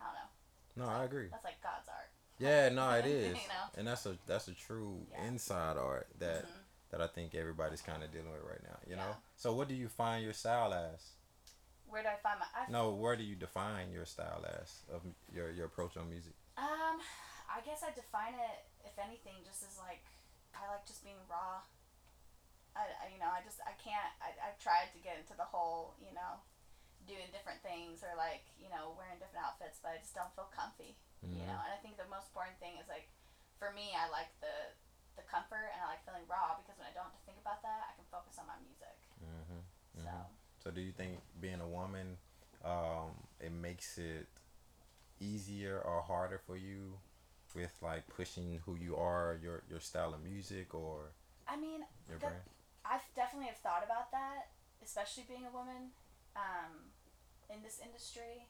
I 0.00 0.04
don't 0.06 0.14
know. 0.20 0.30
No, 0.78 0.86
I 0.86 1.04
agree. 1.04 1.26
That's 1.32 1.44
like 1.44 1.58
God's 1.62 1.88
art. 1.88 2.12
Yeah, 2.38 2.68
no, 2.68 2.86
it 3.02 3.06
is, 3.06 3.34
You 3.34 3.48
know? 3.50 3.66
and 3.74 3.88
that's 3.88 4.06
a 4.06 4.14
that's 4.26 4.46
a 4.46 4.54
true 4.54 5.06
Yeah. 5.10 5.24
inside 5.26 5.76
art 5.76 6.06
that 6.20 6.44
Mhm. 6.46 6.62
That 6.90 7.00
I 7.00 7.06
think 7.06 7.34
everybody's 7.34 7.82
kind 7.82 8.02
of 8.02 8.10
dealing 8.12 8.32
with 8.32 8.42
right 8.42 8.62
now. 8.62 8.78
You 8.86 8.96
know. 8.96 9.16
So 9.36 9.52
what 9.52 9.68
do 9.68 9.74
you 9.74 9.88
find 9.88 10.24
your 10.24 10.32
style 10.32 10.72
as? 10.72 11.12
Where 11.88 12.02
do 12.02 12.08
I 12.08 12.16
find 12.20 12.40
my? 12.40 12.46
I, 12.52 12.70
No, 12.70 12.90
where 12.92 13.16
do 13.16 13.24
you 13.24 13.34
define 13.34 13.90
your 13.92 14.04
style 14.04 14.44
as 14.60 14.84
of 14.92 15.02
your 15.32 15.50
your 15.50 15.66
approach 15.66 15.96
on 15.96 16.08
music? 16.10 16.32
Um, 16.56 17.00
I 17.48 17.60
guess 17.64 17.80
I 17.86 17.94
define 17.96 18.34
it, 18.36 18.58
if 18.84 18.98
anything, 19.00 19.40
just 19.44 19.62
as 19.64 19.78
like 19.80 20.04
I 20.52 20.68
like 20.68 20.84
just 20.86 21.04
being 21.04 21.20
raw. 21.30 21.64
I, 22.76 22.84
I 23.02 23.04
you 23.12 23.18
know 23.18 23.30
I 23.32 23.40
just 23.42 23.58
I 23.64 23.72
can't 23.80 24.12
I 24.20 24.36
I've 24.48 24.58
tried 24.60 24.92
to 24.94 25.00
get 25.00 25.16
into 25.18 25.32
the 25.34 25.48
whole 25.48 25.96
you 25.98 26.12
know 26.12 26.38
doing 27.08 27.32
different 27.32 27.64
things 27.64 28.04
or 28.04 28.12
like 28.20 28.44
you 28.60 28.68
know 28.68 28.92
wearing 29.00 29.16
different 29.16 29.44
outfits, 29.48 29.80
but 29.80 29.96
I 29.96 29.98
just 30.00 30.12
don't 30.12 30.30
feel 30.36 30.48
comfy. 30.52 30.96
You 31.24 31.42
Mhm. 31.42 31.50
know, 31.50 31.58
and 31.66 31.72
I 31.74 31.78
think 31.82 31.96
the 31.98 32.06
most 32.12 32.30
important 32.30 32.60
thing 32.62 32.76
is 32.78 32.86
like 32.86 33.08
for 33.58 33.72
me, 33.72 33.90
I 33.96 34.06
like 34.12 34.30
the 34.44 34.54
the 35.18 35.26
comfort 35.26 35.74
and 35.74 35.82
I 35.82 35.98
like 35.98 36.02
feeling 36.06 36.22
raw 36.30 36.54
because 36.62 36.78
when 36.78 36.86
I 36.86 36.94
don't 36.94 37.10
have 37.10 37.18
to 37.18 37.24
think 37.26 37.42
about 37.42 37.60
that, 37.66 37.90
I 37.90 37.92
can 37.98 38.06
focus 38.08 38.38
on 38.38 38.46
my 38.46 38.56
music. 38.62 38.94
Mhm. 39.20 39.62
So 39.98 40.06
Mhm. 40.06 40.26
So 40.62 40.70
do 40.70 40.80
you 40.80 40.92
think 40.92 41.20
being 41.40 41.60
a 41.60 41.66
woman, 41.68 42.18
um, 42.62 43.26
it 43.40 43.50
makes 43.50 43.98
it 43.98 44.28
easier 45.20 45.80
or 45.80 46.02
harder 46.02 46.38
for 46.38 46.56
you 46.56 47.00
with 47.54 47.74
like 47.82 48.06
pushing 48.08 48.58
who 48.60 48.76
you 48.76 48.96
are, 48.96 49.34
your 49.42 49.64
your 49.68 49.80
style 49.80 50.14
of 50.14 50.22
music 50.22 50.74
or 50.74 51.12
I 51.46 51.56
mean, 51.56 51.86
your 52.08 52.18
brand? 52.18 52.42
I've 52.84 53.02
definitely 53.14 53.48
have 53.48 53.58
thought 53.58 53.84
about 53.84 54.10
that, 54.12 54.52
especially 54.82 55.24
being 55.24 55.46
a 55.46 55.50
woman 55.50 55.92
um, 56.36 56.92
in 57.50 57.62
this 57.62 57.80
industry. 57.80 58.48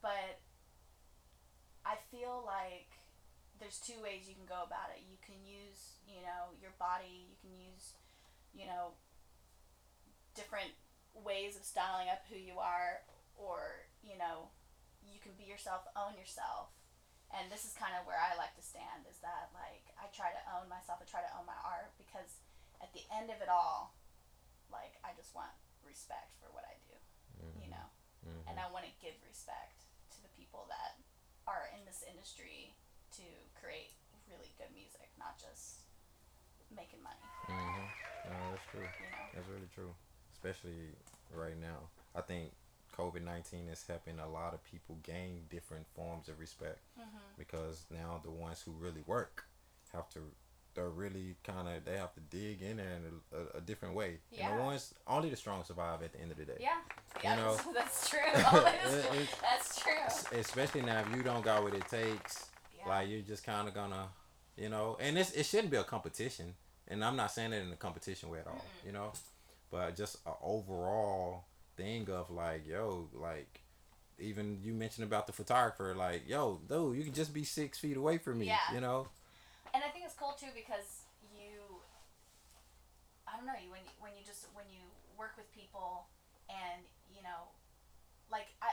But 0.00 0.40
I 1.84 1.96
feel 2.10 2.42
like 2.46 2.95
there's 3.60 3.80
two 3.80 3.96
ways 4.02 4.28
you 4.28 4.34
can 4.36 4.44
go 4.48 4.62
about 4.66 4.92
it. 4.92 5.00
You 5.08 5.16
can 5.24 5.40
use, 5.44 5.98
you 6.06 6.20
know, 6.22 6.52
your 6.60 6.72
body. 6.78 7.24
You 7.32 7.36
can 7.40 7.52
use, 7.56 7.96
you 8.52 8.66
know, 8.68 8.92
different 10.36 10.72
ways 11.16 11.56
of 11.56 11.64
styling 11.64 12.08
up 12.12 12.20
who 12.28 12.36
you 12.36 12.60
are, 12.60 13.00
or 13.36 13.88
you 14.04 14.16
know, 14.20 14.52
you 15.04 15.16
can 15.22 15.32
be 15.40 15.48
yourself, 15.48 15.88
own 15.96 16.12
yourself. 16.18 16.72
And 17.34 17.50
this 17.50 17.66
is 17.66 17.74
kind 17.74 17.96
of 17.98 18.06
where 18.06 18.20
I 18.20 18.38
like 18.38 18.54
to 18.54 18.62
stand 18.64 19.02
is 19.10 19.18
that 19.24 19.50
like 19.56 19.90
I 19.98 20.06
try 20.14 20.30
to 20.30 20.42
own 20.54 20.68
myself, 20.70 21.02
I 21.02 21.06
try 21.08 21.24
to 21.24 21.32
own 21.40 21.48
my 21.48 21.58
art 21.64 21.96
because 21.98 22.38
at 22.78 22.92
the 22.94 23.02
end 23.10 23.32
of 23.32 23.40
it 23.42 23.48
all, 23.50 23.96
like 24.70 25.00
I 25.02 25.16
just 25.18 25.34
want 25.34 25.50
respect 25.82 26.36
for 26.38 26.50
what 26.54 26.66
I 26.68 26.76
do, 26.86 26.94
Mm-hmm. 27.40 27.60
you 27.66 27.68
know, 27.72 27.86
Mhm. 28.26 28.42
and 28.48 28.56
I 28.60 28.66
want 28.72 28.84
to 28.88 28.92
give 29.02 29.14
respect 29.26 29.84
to 30.14 30.18
the 30.22 30.32
people 30.38 30.66
that 30.72 30.96
are 31.46 31.68
in 31.76 31.84
this 31.84 32.02
industry 32.06 32.74
to 33.16 33.26
create 33.60 33.92
really 34.28 34.50
good 34.58 34.70
music, 34.74 35.08
not 35.18 35.38
just 35.38 35.84
making 36.74 37.02
money. 37.02 37.22
Mhm. 37.48 37.86
No, 38.30 38.36
that's 38.50 38.66
true. 38.70 38.80
You 38.80 38.86
know. 39.10 39.26
That's 39.34 39.48
really 39.48 39.68
true. 39.74 39.94
Especially 40.32 40.94
right 41.32 41.56
now. 41.60 41.88
I 42.14 42.20
think 42.22 42.52
COVID 42.96 43.22
nineteen 43.22 43.68
is 43.68 43.84
helping 43.86 44.18
a 44.18 44.28
lot 44.28 44.54
of 44.54 44.62
people 44.64 44.96
gain 45.02 45.44
different 45.50 45.86
forms 45.94 46.28
of 46.28 46.38
respect 46.40 46.80
Mm-hmm. 46.98 47.18
because 47.38 47.84
now 47.90 48.20
the 48.24 48.30
ones 48.30 48.62
who 48.62 48.72
really 48.72 49.02
work 49.06 49.46
have 49.92 50.08
to 50.10 50.20
they're 50.74 50.90
really 50.90 51.36
kind 51.42 51.68
of 51.68 51.84
they 51.86 51.96
have 51.96 52.12
to 52.14 52.20
dig 52.20 52.60
in 52.60 52.76
there 52.76 52.90
in 52.98 53.04
a, 53.32 53.36
a, 53.38 53.58
a 53.58 53.60
different 53.62 53.94
way. 53.94 54.18
And 54.32 54.40
Yeah. 54.40 54.56
the 54.56 54.62
ones 54.62 54.92
only 55.06 55.30
the 55.30 55.36
strong 55.36 55.64
survive 55.64 56.02
at 56.02 56.12
the 56.12 56.20
end 56.20 56.32
of 56.32 56.36
the 56.36 56.44
day. 56.44 56.58
Yeah, 56.60 56.80
yeah, 57.24 57.36
You 57.36 57.42
know, 57.42 57.54
that's, 57.56 57.66
that's 57.74 58.10
true. 58.10 58.18
That's, 58.34 58.94
it- 59.14 59.34
that's 59.40 59.80
true. 59.80 60.38
Especially 60.38 60.82
now 60.82 61.00
if 61.00 61.16
you 61.16 61.22
don't 61.22 61.42
got 61.42 61.62
what 61.62 61.72
it 61.74 61.88
takes. 61.88 62.46
Like 62.88 63.08
you're 63.08 63.20
just 63.20 63.44
kind 63.44 63.68
of 63.68 63.74
gonna, 63.74 64.08
you 64.56 64.68
know, 64.68 64.96
and 65.00 65.18
it's, 65.18 65.32
it 65.32 65.46
shouldn't 65.46 65.70
be 65.70 65.76
a 65.76 65.84
competition. 65.84 66.54
And 66.88 67.04
I'm 67.04 67.16
not 67.16 67.32
saying 67.32 67.50
that 67.50 67.62
in 67.62 67.72
a 67.72 67.76
competition 67.76 68.28
way 68.30 68.38
at 68.38 68.46
all, 68.46 68.64
you 68.84 68.92
know, 68.92 69.12
but 69.70 69.96
just 69.96 70.18
a 70.26 70.32
overall 70.42 71.44
thing 71.76 72.08
of 72.10 72.30
like, 72.30 72.66
yo, 72.66 73.08
like, 73.12 73.60
even 74.18 74.58
you 74.62 74.72
mentioned 74.72 75.04
about 75.04 75.26
the 75.26 75.32
photographer, 75.32 75.94
like, 75.96 76.28
yo, 76.28 76.60
dude, 76.68 76.96
you 76.96 77.04
can 77.04 77.12
just 77.12 77.34
be 77.34 77.44
six 77.44 77.78
feet 77.78 77.96
away 77.96 78.18
from 78.18 78.38
me, 78.38 78.46
Yeah. 78.46 78.58
you 78.72 78.80
know. 78.80 79.08
and 79.74 79.82
I 79.84 79.88
think 79.88 80.04
it's 80.04 80.14
cool 80.14 80.34
too 80.38 80.46
because 80.54 81.02
you, 81.36 81.50
I 83.26 83.36
don't 83.36 83.46
know, 83.46 83.52
you 83.62 83.70
when 83.70 83.80
you, 83.84 83.90
when 84.00 84.12
you 84.16 84.24
just 84.24 84.46
when 84.54 84.64
you 84.70 84.80
work 85.18 85.34
with 85.36 85.52
people 85.52 86.06
and 86.48 86.82
you 87.14 87.22
know, 87.22 87.50
like 88.30 88.46
I 88.62 88.68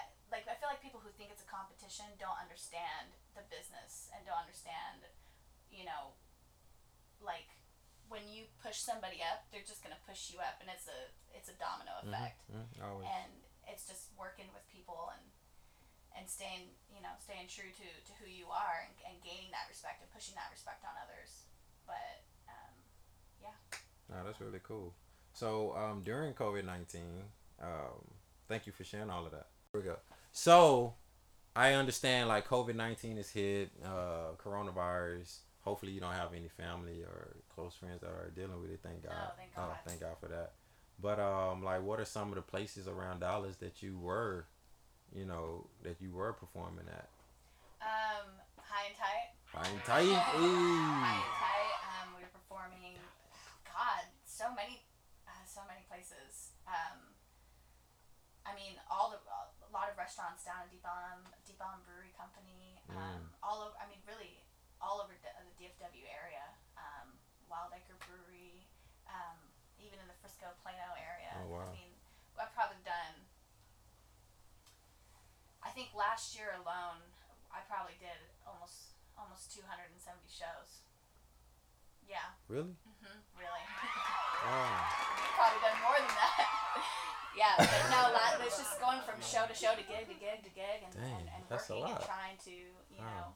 feel 0.63 0.71
like 0.71 0.79
people 0.79 1.03
who 1.03 1.11
think 1.19 1.27
it's 1.27 1.43
a 1.43 1.51
competition 1.51 2.07
don't 2.15 2.39
understand 2.39 3.11
the 3.35 3.43
business 3.51 4.07
and 4.15 4.23
don't 4.23 4.39
understand, 4.39 5.03
you 5.67 5.83
know, 5.83 6.15
like 7.19 7.51
when 8.07 8.23
you 8.31 8.47
push 8.63 8.79
somebody 8.79 9.19
up, 9.19 9.43
they're 9.51 9.67
just 9.67 9.83
gonna 9.83 9.99
push 10.07 10.31
you 10.31 10.39
up, 10.39 10.63
and 10.63 10.71
it's 10.71 10.87
a 10.87 11.11
it's 11.35 11.51
a 11.51 11.55
domino 11.59 11.91
Mhm, 11.99 12.15
effect. 12.15 12.39
mhm, 12.47 12.79
always. 12.79 13.11
and 13.11 13.43
it's 13.67 13.83
just 13.83 14.15
working 14.15 14.47
with 14.55 14.63
people 14.71 15.11
and 15.11 15.23
and 16.15 16.29
staying 16.31 16.71
you 16.95 17.03
know 17.03 17.11
staying 17.19 17.51
true 17.51 17.67
to, 17.75 17.87
to 18.07 18.11
who 18.23 18.31
you 18.31 18.47
are 18.47 18.87
and, 18.87 18.95
and 19.03 19.19
gaining 19.19 19.51
that 19.51 19.67
respect 19.67 19.99
and 19.99 20.07
pushing 20.15 20.35
that 20.39 20.47
respect 20.47 20.79
on 20.87 20.95
others 21.03 21.43
but 21.83 22.23
um, 22.47 22.71
yeah. 23.43 23.57
No, 24.07 24.23
that's 24.23 24.39
really 24.39 24.63
cool. 24.63 24.95
So 25.35 25.75
um, 25.75 26.03
during 26.07 26.31
COVID 26.33 26.63
nineteen, 26.63 27.27
um, 27.59 27.99
thank 28.47 28.63
you 28.63 28.71
for 28.71 28.85
sharing 28.87 29.09
all 29.11 29.25
of 29.27 29.31
that. 29.35 29.51
Here 29.75 29.81
we 29.81 29.87
go. 29.91 29.99
So 30.33 30.95
I 31.55 31.73
understand 31.73 32.27
like 32.27 32.47
COVID 32.47 32.75
nineteen 32.75 33.17
is 33.17 33.29
hit, 33.29 33.69
uh, 33.85 34.33
coronavirus. 34.43 35.37
Hopefully 35.61 35.93
you 35.93 36.01
don't 36.01 36.11
have 36.13 36.33
any 36.33 36.49
family 36.49 37.03
or 37.03 37.37
close 37.55 37.73
friends 37.75 38.01
that 38.01 38.07
are 38.07 38.31
dealing 38.35 38.59
with 38.61 38.71
it. 38.71 38.79
Thank 38.83 39.03
God. 39.03 39.13
thank 39.37 39.51
Oh, 39.55 39.61
God. 39.61 39.77
thank 39.87 40.01
God 40.01 40.15
for 40.19 40.27
that. 40.27 40.53
But 40.99 41.19
um, 41.19 41.63
like, 41.63 41.81
what 41.83 41.99
are 42.01 42.05
some 42.05 42.29
of 42.29 42.35
the 42.35 42.41
places 42.41 42.87
around 42.87 43.21
Dallas 43.21 43.55
that 43.57 43.81
you 43.81 43.97
were, 43.97 44.45
you 45.15 45.25
know, 45.25 45.67
that 45.83 46.01
you 46.01 46.11
were 46.11 46.33
performing 46.33 46.85
at? 46.89 47.07
um, 47.83 48.31
high 48.59 48.87
and 48.87 48.95
tight 48.95 49.35
High 49.51 49.67
and 49.69 49.83
tight. 49.83 50.07
high 50.15 50.39
Ooh. 50.39 51.03
and 51.03 51.27
tight 51.35 51.75
um, 51.99 52.15
we 52.15 52.23
were 52.23 52.31
performing 52.31 52.95
god 53.67 54.07
so 54.23 54.47
many 54.55 54.79
uh, 55.27 55.43
so 55.43 55.59
many 55.67 55.83
places 55.91 56.55
um, 56.63 57.11
I 58.47 58.55
mean 58.55 58.79
all 58.87 59.11
the 59.11 59.19
of 59.93 60.01
restaurants 60.01 60.41
down 60.41 60.65
in 60.65 60.69
Deep 60.73 60.81
Ellum 60.81 61.21
Deep 61.45 61.61
Ellum 61.61 61.85
Brewery 61.85 62.09
Company 62.17 62.81
um, 62.89 63.29
all 63.45 63.61
over 63.61 63.77
I 63.77 63.85
mean 63.85 64.01
really 64.09 64.41
all 64.81 64.97
over 64.97 65.13
the, 65.21 65.29
the 65.45 65.53
DFW 65.61 66.09
area 66.09 66.41
um, 66.81 67.13
Wild 67.45 67.69
Acre 67.77 67.93
Brewery 68.09 68.65
um, 69.05 69.37
even 69.77 70.01
in 70.01 70.09
the 70.09 70.17
Frisco 70.17 70.49
Plano 70.65 70.97
area 70.97 71.37
Oh, 71.37 71.45
wow. 71.45 71.69
I 71.69 71.77
mean 71.77 71.93
I've 72.41 72.49
probably 72.57 72.81
done 72.81 73.21
I 75.61 75.69
think 75.69 75.93
last 75.93 76.33
year 76.33 76.57
alone 76.57 77.05
I 77.53 77.61
probably 77.69 77.95
did 78.01 78.17
almost 78.49 78.97
almost 79.13 79.53
270 79.53 79.93
shows 80.25 80.81
yeah 82.09 82.33
Really? 82.49 82.73
hmm 82.81 83.19
really 83.37 83.63
Wow. 84.41 84.73
You've 85.21 85.37
probably 85.37 85.61
done 85.61 85.77
more 85.85 85.95
than 86.01 86.09
that. 86.17 87.21
Yeah, 87.37 87.57
but 87.57 87.81
no, 87.89 88.13
it's 88.45 88.57
just 88.57 88.77
going 88.79 89.01
from 89.05 89.17
show 89.21 89.45
to 89.49 89.55
show 89.55 89.73
to 89.73 89.83
gig 89.85 90.05
to 90.09 90.17
gig 90.17 90.43
to 90.45 90.51
gig 90.53 90.85
and, 90.85 90.93
Dang, 90.93 91.25
and, 91.25 91.25
and 91.33 91.43
that's 91.49 91.69
a 91.69 91.77
working 91.77 91.97
and 91.97 92.05
trying 92.05 92.37
to, 92.45 92.55
you 92.93 93.01
Wow. 93.01 93.09
know, 93.09 93.27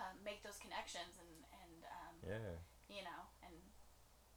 um, 0.00 0.14
make 0.24 0.42
those 0.42 0.58
connections 0.58 1.14
and, 1.20 1.32
and 1.62 1.76
um, 1.86 2.14
Yeah. 2.24 2.54
you 2.90 3.02
know, 3.06 3.20
and 3.46 3.54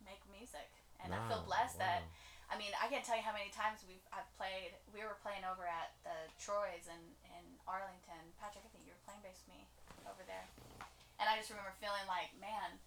make 0.04 0.22
music. 0.30 0.70
And 1.02 1.12
I 1.12 1.20
feel 1.28 1.44
Wow, 1.44 1.52
blessed 1.52 1.80
that. 1.84 2.04
I 2.52 2.60
mean, 2.60 2.72
I 2.78 2.86
can't 2.92 3.02
tell 3.04 3.18
you 3.18 3.26
how 3.26 3.34
many 3.34 3.50
times 3.50 3.82
we've 3.88 4.04
I've 4.14 4.30
played. 4.38 4.78
We 4.94 5.02
were 5.02 5.18
playing 5.26 5.42
over 5.44 5.66
at 5.66 5.96
the 6.06 6.14
Troy's 6.38 6.86
in, 6.86 7.02
in 7.34 7.44
Arlington. 7.66 8.22
Patrick, 8.38 8.64
I 8.64 8.70
think 8.70 8.86
you 8.86 8.94
were 8.94 9.04
playing 9.08 9.24
bass 9.26 9.42
with 9.44 9.58
me 9.58 9.62
over 10.06 10.22
there. 10.28 10.46
And 11.18 11.26
I 11.26 11.40
just 11.40 11.50
remember 11.50 11.74
feeling 11.82 12.04
like, 12.06 12.30
man, 12.38 12.78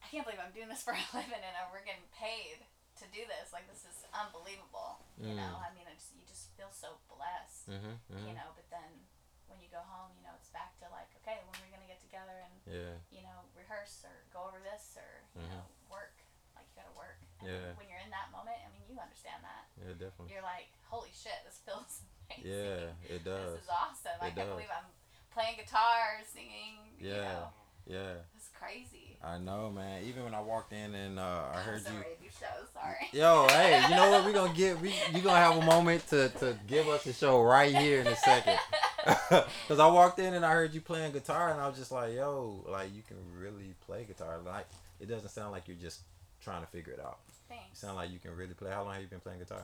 I 0.00 0.06
can't 0.08 0.24
believe 0.24 0.40
I'm 0.40 0.54
doing 0.54 0.70
this 0.70 0.80
for 0.80 0.96
a 0.96 1.02
living 1.16 1.42
and 1.44 1.54
uh, 1.60 1.68
we're 1.70 1.84
getting 1.84 2.06
paid 2.16 2.62
to 3.00 3.06
do 3.10 3.24
this. 3.26 3.50
Like 3.52 3.64
this 3.66 3.82
is 3.88 4.04
unbelievable. 4.12 5.00
You 5.16 5.34
know, 5.34 5.56
Mm. 5.58 5.66
I 5.66 5.70
mean, 5.74 5.86
I 5.88 5.94
just 5.96 6.12
you 6.16 6.24
just 6.28 6.52
feel 6.56 6.70
so 6.72 7.00
blessed. 7.08 7.68
Mhm. 7.68 7.96
You 8.12 8.16
mhm. 8.16 8.34
know, 8.36 8.52
but 8.54 8.68
then 8.70 9.04
when 9.48 9.58
you 9.60 9.68
go 9.72 9.80
home, 9.80 10.12
you 10.16 10.22
know, 10.22 10.36
it's 10.36 10.52
back 10.52 10.76
to 10.84 10.86
like, 10.92 11.08
okay, 11.24 11.40
when 11.48 11.56
we're 11.60 11.72
gonna 11.74 11.88
get 11.88 12.00
together 12.00 12.36
and 12.44 12.54
Yeah. 12.68 12.94
you 13.10 13.22
know 13.24 13.48
rehearse 13.56 14.04
or 14.04 14.14
go 14.32 14.44
over 14.44 14.60
this 14.60 14.96
or 15.00 15.24
you 15.34 15.42
Mhm. 15.48 15.50
know 15.50 15.64
work. 15.88 16.14
Like 16.54 16.68
you 16.68 16.76
gotta 16.76 16.92
work. 16.96 17.18
And 17.40 17.48
Yeah. 17.48 17.72
When 17.74 17.88
you're 17.88 17.98
in 18.04 18.10
that 18.12 18.30
moment, 18.30 18.60
I 18.64 18.68
mean, 18.68 18.84
you 18.88 19.00
understand 19.00 19.42
that. 19.44 19.64
Yeah. 19.80 19.92
Definitely. 19.96 20.32
You're 20.36 20.42
like, 20.44 20.68
holy 20.84 21.10
shit, 21.12 21.40
this 21.44 21.58
feels 21.64 22.02
amazing. 22.30 22.46
Yeah. 22.52 23.14
It 23.16 23.24
does. 23.24 23.54
This 23.56 23.62
is 23.64 23.68
awesome. 23.70 24.18
I 24.20 24.28
It 24.28 24.34
can't 24.36 24.36
does. 24.36 24.48
believe 24.60 24.70
I'm 24.70 24.92
playing 25.30 25.56
guitar, 25.56 26.20
singing. 26.24 26.94
You 26.98 27.14
Yeah. 27.16 27.32
know, 27.32 27.52
Yeah. 27.86 28.22
Crazy. 28.60 29.16
I 29.22 29.38
know, 29.38 29.70
man. 29.70 30.02
Even 30.04 30.24
when 30.24 30.34
I 30.34 30.40
walked 30.40 30.72
in 30.72 30.94
and 30.94 31.18
uh, 31.18 31.42
I 31.54 31.58
heard 31.58 31.82
you. 31.82 31.92
do. 31.92 32.26
Sorry. 32.72 33.08
Yo, 33.12 33.46
hey, 33.50 33.82
you 33.88 33.94
know 33.94 34.10
what? 34.10 34.24
We 34.24 34.32
gonna 34.32 34.54
get 34.54 34.80
we 34.80 34.94
you 35.14 35.20
gonna 35.20 35.38
have 35.38 35.56
a 35.56 35.64
moment 35.64 36.06
to, 36.08 36.28
to 36.40 36.56
give 36.66 36.88
us 36.88 37.06
a 37.06 37.12
show 37.12 37.42
right 37.42 37.74
here 37.74 38.00
in 38.00 38.06
a 38.06 38.16
second. 38.16 38.58
Cause 39.68 39.78
I 39.78 39.86
walked 39.86 40.18
in 40.18 40.34
and 40.34 40.44
I 40.44 40.52
heard 40.52 40.72
you 40.72 40.80
playing 40.80 41.12
guitar 41.12 41.50
and 41.50 41.60
I 41.60 41.68
was 41.68 41.76
just 41.76 41.92
like, 41.92 42.14
yo, 42.14 42.64
like 42.68 42.94
you 42.94 43.02
can 43.06 43.16
really 43.38 43.74
play 43.84 44.04
guitar. 44.04 44.38
Like 44.44 44.66
it 45.00 45.08
doesn't 45.08 45.28
sound 45.30 45.52
like 45.52 45.68
you're 45.68 45.76
just 45.76 46.00
trying 46.42 46.62
to 46.62 46.68
figure 46.68 46.92
it 46.92 47.00
out. 47.00 47.18
You 47.28 47.56
Thanks. 47.56 47.78
sound 47.80 47.96
like 47.96 48.10
you 48.10 48.18
can 48.18 48.34
really 48.34 48.54
play. 48.54 48.70
How 48.70 48.84
long 48.84 48.94
have 48.94 49.02
you 49.02 49.08
been 49.08 49.20
playing 49.20 49.40
guitar? 49.40 49.62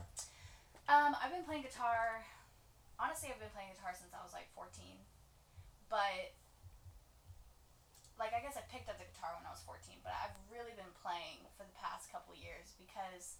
Um, 0.88 1.16
I've 1.22 1.32
been 1.32 1.44
playing 1.44 1.62
guitar. 1.62 2.24
Honestly, 3.00 3.30
I've 3.32 3.40
been 3.40 3.52
playing 3.54 3.70
guitar 3.74 3.92
since 3.96 4.12
I 4.12 4.22
was 4.22 4.32
like 4.32 4.48
14. 4.54 4.84
But, 5.88 6.32
like, 8.16 8.32
I 8.32 8.40
guess 8.40 8.56
I 8.56 8.64
picked 8.72 8.88
up 8.88 8.96
the 8.96 9.04
guitar 9.08 9.36
when 9.36 9.44
I 9.44 9.52
was 9.52 9.60
14, 9.68 10.00
but 10.00 10.12
I've 10.16 10.32
really 10.48 10.72
been 10.72 10.90
playing 11.04 11.44
for 11.56 11.68
the 11.68 11.76
past 11.76 12.08
couple 12.08 12.32
years 12.32 12.72
because 12.80 13.36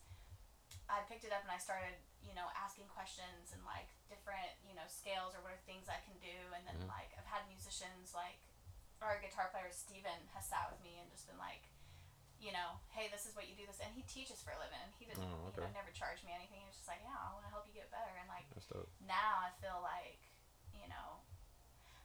I 0.86 1.00
picked 1.08 1.24
it 1.24 1.32
up 1.32 1.42
and 1.42 1.50
I 1.50 1.58
started, 1.58 1.96
you 2.20 2.36
know, 2.36 2.46
asking 2.54 2.86
questions 2.92 3.56
and, 3.56 3.62
like, 3.64 3.88
different, 4.06 4.52
you 4.68 4.76
know, 4.76 4.84
scales 4.86 5.32
or 5.34 5.40
what 5.42 5.56
are 5.56 5.62
things 5.64 5.88
I 5.88 5.98
can 6.04 6.14
do. 6.20 6.36
And 6.54 6.62
then, 6.68 6.76
Mhm. 6.84 6.88
like, 6.92 7.10
I've 7.16 7.26
had 7.26 7.48
musicians, 7.48 8.12
like, 8.12 8.38
our 9.00 9.18
guitar 9.20 9.48
player, 9.48 9.72
Steven, 9.72 10.28
has 10.36 10.46
sat 10.46 10.70
with 10.70 10.80
me 10.80 10.98
and 11.00 11.10
just 11.10 11.26
been 11.26 11.38
like, 11.40 11.68
you 12.38 12.52
know, 12.52 12.80
hey, 12.92 13.08
this 13.08 13.24
is 13.24 13.34
what 13.34 13.48
you 13.48 13.56
do 13.56 13.64
this, 13.66 13.80
and 13.80 13.94
he 13.96 14.02
teaches 14.04 14.42
for 14.42 14.52
a 14.52 14.58
living, 14.60 14.80
and 14.80 14.92
he 15.00 15.06
didn't, 15.08 15.24
Oh, 15.24 15.48
you 15.56 15.60
know, 15.60 15.68
never 15.72 15.90
charged 15.90 16.22
me 16.24 16.32
anything. 16.32 16.60
He 16.60 16.66
was 16.68 16.76
just 16.76 16.88
like, 16.88 17.00
yeah, 17.02 17.16
I 17.16 17.32
want 17.32 17.44
to 17.44 17.50
help 17.50 17.66
you 17.66 17.72
get 17.72 17.90
better, 17.90 18.12
and 18.16 18.28
like 18.28 18.44
now 19.00 19.40
I 19.40 19.50
feel 19.60 19.80
like, 19.80 20.20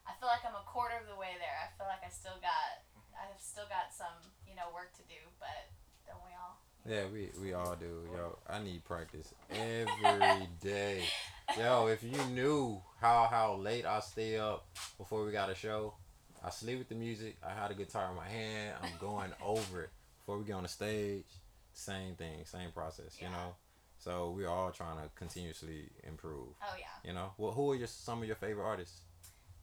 I 0.06 0.12
feel 0.18 0.28
like 0.28 0.42
I'm 0.42 0.58
a 0.58 0.66
quarter 0.66 0.98
of 0.98 1.06
the 1.06 1.18
way 1.18 1.38
there. 1.38 1.58
I 1.62 1.70
feel 1.78 1.86
like 1.86 2.02
I 2.02 2.10
still 2.10 2.38
got, 2.42 2.82
I've 3.14 3.38
still 3.38 3.66
got 3.70 3.94
some, 3.94 4.18
you 4.46 4.54
know, 4.54 4.70
work 4.74 4.92
to 4.98 5.04
do, 5.06 5.18
but 5.38 5.70
don't 6.06 6.22
we 6.26 6.34
all? 6.34 6.58
Yeah, 6.84 7.06
we 7.12 7.30
we 7.40 7.52
all 7.54 7.76
do. 7.76 8.02
Yo, 8.12 8.38
I 8.48 8.58
need 8.58 8.84
practice 8.84 9.32
every 9.50 10.48
day. 10.60 11.04
Yo, 11.56 11.86
if 11.86 12.02
you 12.02 12.18
knew 12.34 12.82
how 13.00 13.28
how 13.30 13.54
late 13.54 13.86
I 13.86 14.00
stay 14.00 14.36
up 14.36 14.66
before 14.98 15.24
we 15.24 15.30
got 15.30 15.48
a 15.48 15.54
show, 15.54 15.94
I 16.44 16.50
sleep 16.50 16.78
with 16.78 16.88
the 16.88 16.96
music. 16.96 17.36
I 17.46 17.52
had 17.52 17.70
a 17.70 17.74
guitar 17.74 18.10
in 18.10 18.16
my 18.16 18.28
hand. 18.28 18.74
I'm 18.82 18.98
going 19.00 19.30
over 19.44 19.82
it 19.82 19.90
before 20.18 20.38
we 20.38 20.44
get 20.44 20.54
on 20.54 20.64
the 20.64 20.68
stage. 20.68 21.26
Same 21.72 22.16
thing, 22.16 22.44
same 22.44 22.72
process. 22.72 23.16
Yeah. 23.20 23.28
You 23.28 23.32
know, 23.32 23.54
so 23.98 24.34
we're 24.36 24.48
all 24.48 24.72
trying 24.72 24.96
to 24.96 25.08
continuously 25.14 25.88
improve. 26.02 26.48
Oh 26.62 26.74
yeah. 26.76 27.08
You 27.08 27.14
know, 27.14 27.32
well, 27.38 27.52
who 27.52 27.70
are 27.70 27.76
your 27.76 27.86
some 27.86 28.22
of 28.22 28.26
your 28.26 28.36
favorite 28.36 28.64
artists, 28.64 29.02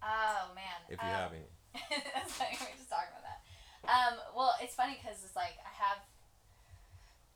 Oh 0.03 0.51
man. 0.55 0.79
if 0.89 0.97
you 1.01 1.09
Um, 1.09 1.15
have 1.15 1.33
any? 1.33 1.49
That's 2.15 2.33
funny. 2.33 2.57
We 2.59 2.65
were 2.71 2.77
just 2.79 2.89
talking 2.89 3.13
about 3.13 3.25
that. 3.27 3.39
Um, 3.87 4.13
well, 4.35 4.53
it's 4.61 4.75
funny 4.75 4.99
because 4.99 5.23
it's 5.23 5.35
like 5.35 5.55
I 5.63 5.71
have, 5.75 5.99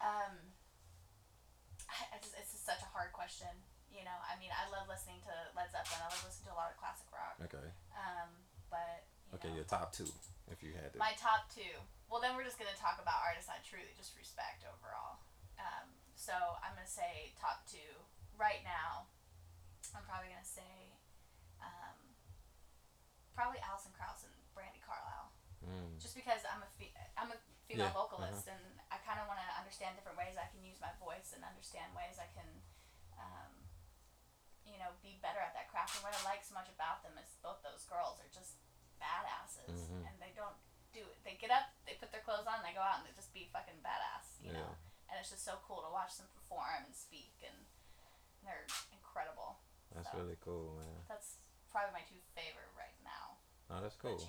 um, 0.03 0.34
I 1.89 2.03
question. 3.24 3.50
You 3.93 4.03
know, 4.03 4.17
I 4.25 4.36
mean, 4.41 4.50
I 4.51 4.67
love 4.74 4.89
listening 4.89 5.22
to 5.29 5.34
Led 5.55 5.70
Zeppelin. 5.72 6.01
I 6.01 6.10
love 6.12 6.22
listening 6.27 6.50
to 6.51 6.53
a 6.53 6.60
lot 6.60 6.74
of 6.74 6.77
classic 6.82 7.08
rock. 7.13 7.38
Okay. 7.46 7.70
Um, 7.96 8.29
but 8.67 9.05
you 9.32 9.38
Okay, 9.39 9.50
know, 9.53 9.62
your 9.63 9.70
top 9.70 9.93
two, 9.93 10.10
if 10.51 10.60
you 10.62 10.74
had 10.75 10.91
to. 10.93 10.98
my 11.00 11.13
top 11.15 11.48
two. 11.53 11.74
Well, 12.12 12.20
then 12.22 12.36
we're 12.38 12.46
just 12.46 12.60
gonna 12.62 12.75
talk 12.77 13.01
about 13.01 13.22
artists 13.25 13.50
I 13.50 13.58
truly 13.65 13.89
just 13.98 14.13
respect 14.20 14.65
overall. 14.67 15.22
Um, 15.58 15.88
so 16.13 16.34
I'm 16.62 16.74
gonna 16.77 16.89
say 16.89 17.34
top 17.39 17.65
two 17.65 17.89
right 18.38 18.62
now. 18.65 19.10
I'm 19.98 20.05
probably 20.05 20.29
gonna 20.29 20.46
say, 20.46 20.92
probably 23.35 23.59
Alison 23.65 23.91
Krauss 23.97 24.23
and 24.25 24.33
Brandi 24.55 24.79
Carlile. 24.85 25.29
Mm. 25.65 25.97
Just 26.01 26.13
because 26.15 26.41
I'm 26.47 26.61
a 26.63 26.69
fe- 26.77 26.93
I'm 27.17 27.31
a 27.31 27.39
female 27.67 27.87
Yeah, 27.89 27.95
vocalist 27.95 28.47
and 28.51 28.59
I 28.91 28.99
kind 29.07 29.17
of 29.19 29.25
want 29.31 29.39
to 29.39 29.49
understand 29.57 29.95
different 29.95 30.19
ways 30.19 30.35
I 30.35 30.47
can 30.51 30.61
use 30.63 30.77
my 30.83 30.91
voice 30.99 31.31
and 31.33 31.41
understand 31.47 31.95
ways 31.95 32.19
I 32.19 32.27
can, 32.35 32.49
um, 33.17 33.51
you 34.67 34.75
know, 34.77 34.91
be 35.01 35.17
better 35.23 35.39
at 35.39 35.55
that 35.55 35.71
craft. 35.71 35.95
And 35.95 36.03
what 36.03 36.11
I 36.13 36.19
like 36.27 36.43
so 36.43 36.53
much 36.55 36.67
about 36.67 37.01
them 37.03 37.15
is 37.17 37.35
both 37.39 37.63
those 37.63 37.87
girls 37.87 38.19
are 38.19 38.29
just 38.31 38.59
badasses 38.99 39.87
Mhm. 39.87 40.03
and 40.07 40.15
they 40.19 40.31
don't 40.35 40.55
do 40.91 41.01
it. 41.07 41.17
They 41.23 41.35
get 41.39 41.49
up, 41.49 41.71
they 41.87 41.95
put 41.95 42.11
their 42.11 42.21
clothes 42.21 42.45
on, 42.45 42.61
they 42.61 42.73
go 42.75 42.83
out 42.83 42.99
and 43.01 43.07
they 43.07 43.15
just 43.15 43.31
be 43.33 43.47
fucking 43.51 43.81
badass, 43.81 44.39
you 44.43 44.51
know. 44.53 44.75
And 45.09 45.19
it's 45.19 45.29
just 45.31 45.43
so 45.45 45.57
cool 45.63 45.81
to 45.81 45.89
watch 45.89 46.17
them 46.17 46.27
perform 46.35 46.83
and 46.85 46.95
speak 46.95 47.39
and 47.43 47.65
they're 48.43 48.67
incredible. 48.91 49.59
That's 49.95 50.11
So, 50.11 50.17
really 50.19 50.35
cool, 50.43 50.75
man. 50.75 51.05
That's 51.07 51.37
probably 51.71 51.93
my 51.93 52.01
two 52.03 52.19
favorite. 52.35 52.69
No, 53.74 53.82
that's 53.82 53.96
That 53.96 54.08
cool. 54.08 54.27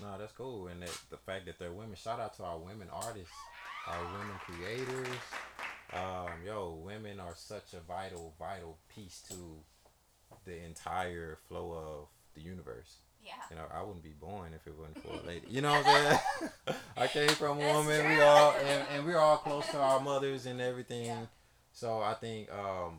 No, 0.00 0.18
that's 0.18 0.32
cool, 0.32 0.66
and 0.68 0.82
that, 0.82 0.98
the 1.10 1.18
fact 1.18 1.46
that 1.46 1.58
they're 1.58 1.72
women. 1.72 1.94
Shout 1.96 2.18
out 2.18 2.34
to 2.38 2.44
our 2.44 2.58
women 2.58 2.88
artists, 2.92 3.34
our 3.86 4.02
women 4.04 4.36
creators. 4.40 5.18
Um, 5.92 6.30
yo, 6.46 6.80
women 6.82 7.20
are 7.20 7.34
such 7.36 7.74
a 7.74 7.80
vital, 7.80 8.34
vital 8.38 8.78
piece 8.88 9.22
to 9.28 9.34
the 10.46 10.64
entire 10.64 11.38
flow 11.46 11.72
of 11.72 12.08
the 12.34 12.40
universe. 12.40 12.96
Yeah. 13.22 13.34
You 13.50 13.56
know, 13.56 13.64
I 13.72 13.82
wouldn't 13.82 14.02
be 14.02 14.14
born 14.18 14.52
if 14.54 14.66
it 14.66 14.74
wasn't 14.76 15.02
for 15.02 15.22
a 15.22 15.26
lady. 15.26 15.46
You 15.48 15.60
know 15.60 15.72
what 15.72 15.86
I'm 15.86 16.18
saying? 16.40 16.76
I 16.96 17.06
came 17.06 17.28
from 17.28 17.60
a 17.60 17.72
woman. 17.72 18.08
We 18.08 18.20
all 18.20 18.54
and, 18.64 18.86
and 18.94 19.06
we're 19.06 19.18
all 19.18 19.36
close 19.36 19.68
to 19.68 19.78
our 19.78 20.00
mothers 20.00 20.46
and 20.46 20.60
everything. 20.60 21.06
Yeah. 21.06 21.26
So 21.72 22.00
I 22.00 22.14
think 22.14 22.50
um, 22.50 22.98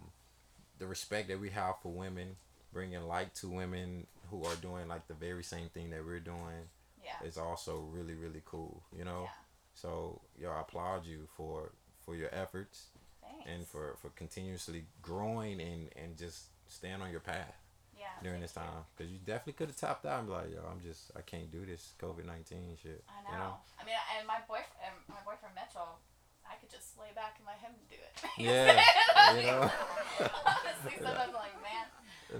the 0.80 0.88
respect 0.88 1.28
that 1.28 1.40
we 1.42 1.50
have 1.50 1.76
for 1.82 1.92
women, 1.92 2.38
bringing 2.74 3.08
light 3.08 3.34
to 3.36 3.50
women 3.50 4.08
who 4.30 4.44
are 4.46 4.56
doing 4.56 4.88
like 4.88 5.08
the 5.08 5.14
very 5.14 5.44
same 5.44 5.70
thing 5.70 5.92
that 5.92 6.04
we're 6.04 6.20
doing, 6.20 6.68
Yeah. 7.04 7.28
is 7.28 7.38
also 7.38 7.80
really 7.92 8.16
really 8.16 8.42
cool. 8.46 8.84
You 8.98 9.06
know. 9.06 9.22
Yeah. 9.24 9.30
So 9.76 10.22
yo, 10.40 10.52
I 10.52 10.62
applaud 10.62 11.06
you 11.06 11.28
for 11.38 11.72
for 12.06 12.16
your 12.16 12.30
efforts 12.34 12.88
Thanks. 13.22 13.50
and 13.50 13.68
for 13.68 13.96
for 14.02 14.10
continuously 14.10 14.86
growing 15.02 15.62
and 15.62 15.90
and 15.96 16.18
just 16.18 16.48
staying 16.68 17.02
on 17.02 17.12
your 17.12 17.20
path 17.20 17.54
yeah, 17.98 18.08
during 18.24 18.42
this 18.42 18.52
time 18.54 18.86
because 18.96 19.12
you 19.12 19.20
definitely 19.20 19.54
could 19.54 19.68
have 19.68 19.78
topped 19.78 20.06
out 20.06 20.20
and 20.20 20.28
be 20.28 20.34
like, 20.34 20.52
yo, 20.52 20.62
I'm 20.70 20.80
just 20.82 21.12
I 21.16 21.22
can't 21.22 21.52
do 21.52 21.66
this 21.66 21.94
COVID 22.02 22.26
nineteen 22.26 22.76
shit. 22.82 23.04
I 23.10 23.24
know. 23.24 23.32
You 23.32 23.38
know? 23.38 23.54
I 23.80 23.86
mean, 23.86 23.96
and 24.18 24.28
my 24.28 24.40
boyfriend, 24.48 24.94
my 25.10 25.22
boyfriend 25.26 25.54
Mitchell, 25.56 26.00
I 26.50 26.56
could 26.56 26.70
just 26.72 26.98
lay 27.00 27.12
back 27.16 27.36
and 27.38 27.46
let 27.48 27.60
him 27.60 27.74
do 27.90 27.96
it. 27.98 28.14
Yeah, 28.38 28.80
you 29.36 29.42
know. 29.52 29.70
Honestly, 30.46 30.96
sometimes 31.04 31.30
I'm 31.30 31.34
like, 31.34 31.43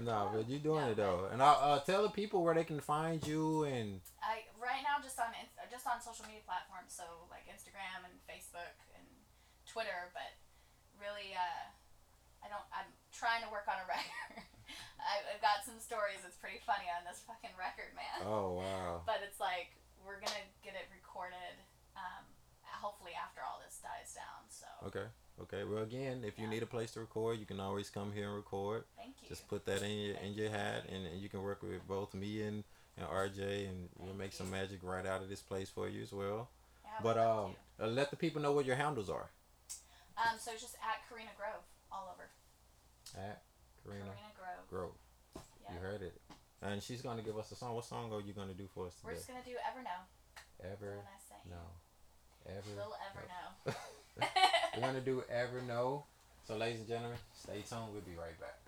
No, 0.02 0.30
but 0.34 0.48
you 0.48 0.58
doing 0.58 0.84
Yeah, 0.84 0.92
it 0.92 0.96
though, 0.96 1.28
and 1.30 1.42
I 1.42 1.52
uh, 1.52 1.78
tell 1.80 2.02
the 2.02 2.10
people 2.10 2.42
where 2.42 2.54
they 2.54 2.64
can 2.64 2.80
find 2.80 3.24
you 3.26 3.64
and 3.64 4.00
I 4.22 4.42
right 4.58 4.82
now 4.82 4.98
just 5.02 5.18
on 5.20 5.30
just 5.70 5.86
on 5.86 6.02
social 6.02 6.26
media 6.26 6.42
platforms, 6.42 6.90
so 6.96 7.04
like 7.30 7.46
Instagram 7.46 8.02
and 8.02 8.14
Facebook 8.26 8.74
and 8.98 9.06
Twitter, 9.68 10.10
but 10.16 10.34
really, 10.98 11.34
uh, 11.36 11.66
I 12.42 12.46
don't. 12.50 12.64
I'm 12.74 12.90
trying 13.14 13.44
to 13.46 13.50
work 13.52 13.68
on 13.70 13.78
a 13.78 13.86
record. 13.90 14.42
I, 14.98 15.20
I've 15.36 15.42
got 15.44 15.62
some 15.68 15.76
stories. 15.78 16.24
It's 16.24 16.40
pretty 16.40 16.60
funny 16.64 16.88
on 16.88 17.04
this 17.04 17.20
fucking 17.28 17.52
record, 17.60 17.92
man. 17.94 18.24
oh 18.24 18.58
wow, 18.60 19.02
But 19.08 19.20
it's 19.22 19.38
like 19.38 19.76
we're 20.02 20.20
gonna 20.20 20.44
get 20.64 20.74
it 20.74 20.88
recorded. 20.90 21.60
Um, 21.94 22.24
hopefully 22.66 23.14
after 23.14 23.40
all 23.40 23.62
this 23.64 23.78
dies 23.80 24.12
down. 24.12 24.42
So 24.50 24.68
okay, 24.90 25.06
okay. 25.42 25.64
Well, 25.64 25.82
again, 25.82 26.22
if 26.24 26.38
you 26.38 26.46
need 26.46 26.62
a 26.62 26.66
place 26.66 26.92
to 26.92 27.00
record, 27.00 27.38
you 27.38 27.46
can 27.46 27.60
always 27.60 27.90
come 27.90 28.12
here 28.12 28.26
and 28.26 28.36
record. 28.36 28.84
thank 28.96 29.14
you. 29.22 29.28
Just 29.28 29.48
put 29.48 29.64
that 29.66 29.82
in 29.82 29.90
your 29.90 30.16
in 30.16 30.34
your 30.34 30.50
hat, 30.50 30.84
and, 30.92 31.06
and 31.06 31.20
you 31.20 31.28
can 31.28 31.42
work 31.42 31.62
with 31.62 31.86
both 31.86 32.14
me 32.14 32.42
and, 32.42 32.64
and 32.96 33.06
RJ, 33.06 33.68
and 33.68 33.88
we'll 33.98 34.08
Thank 34.08 34.18
make 34.18 34.32
some 34.32 34.50
magic 34.50 34.80
right 34.82 35.06
out 35.06 35.22
of 35.22 35.28
this 35.28 35.40
place 35.40 35.68
for 35.68 35.88
you 35.88 36.02
as 36.02 36.12
well. 36.12 36.48
Yeah, 36.84 36.90
But 37.02 37.18
um, 37.18 37.56
uh, 37.80 37.86
let 37.86 38.10
the 38.10 38.16
people 38.16 38.40
know 38.42 38.52
what 38.52 38.66
your 38.66 38.76
handles 38.76 39.10
are. 39.10 39.30
Um, 40.16 40.38
so 40.38 40.52
just 40.52 40.76
at 40.76 41.08
Karina 41.08 41.30
Grove 41.36 41.64
all 41.90 42.08
over. 42.14 42.28
At 43.16 43.42
Karina 43.82 44.04
Karina 44.04 44.32
Grove. 44.38 44.68
Grove. 44.70 45.44
Yeah. 45.62 45.74
You 45.74 45.80
heard 45.80 46.02
it. 46.02 46.20
And 46.62 46.82
she's 46.82 47.02
gonna 47.02 47.22
give 47.22 47.36
us 47.36 47.50
a 47.52 47.56
song. 47.56 47.74
What 47.74 47.84
song 47.84 48.12
are 48.12 48.20
you 48.20 48.32
gonna 48.32 48.54
do 48.54 48.66
for 48.74 48.86
us 48.86 48.94
today? 48.94 49.08
We're 49.08 49.14
just 49.14 49.28
gonna 49.28 49.44
do 49.44 49.56
Ever 49.68 49.82
Know. 49.82 50.00
Ever 50.62 50.96
When 50.96 51.10
I 51.10 51.18
say 51.18 51.36
no. 51.50 51.62
Ever. 52.46 52.70
Little 52.76 52.96
Ever 53.10 53.26
no. 53.28 53.72
Know. 53.72 53.76
We're 54.76 54.82
gonna 54.82 55.00
do 55.00 55.22
Ever 55.30 55.62
Know. 55.62 56.04
So, 56.46 56.56
ladies 56.56 56.80
and 56.80 56.88
gentlemen, 56.88 57.18
stay 57.32 57.62
tuned. 57.68 57.92
We'll 57.92 58.02
be 58.02 58.16
right 58.18 58.38
back. 58.40 58.63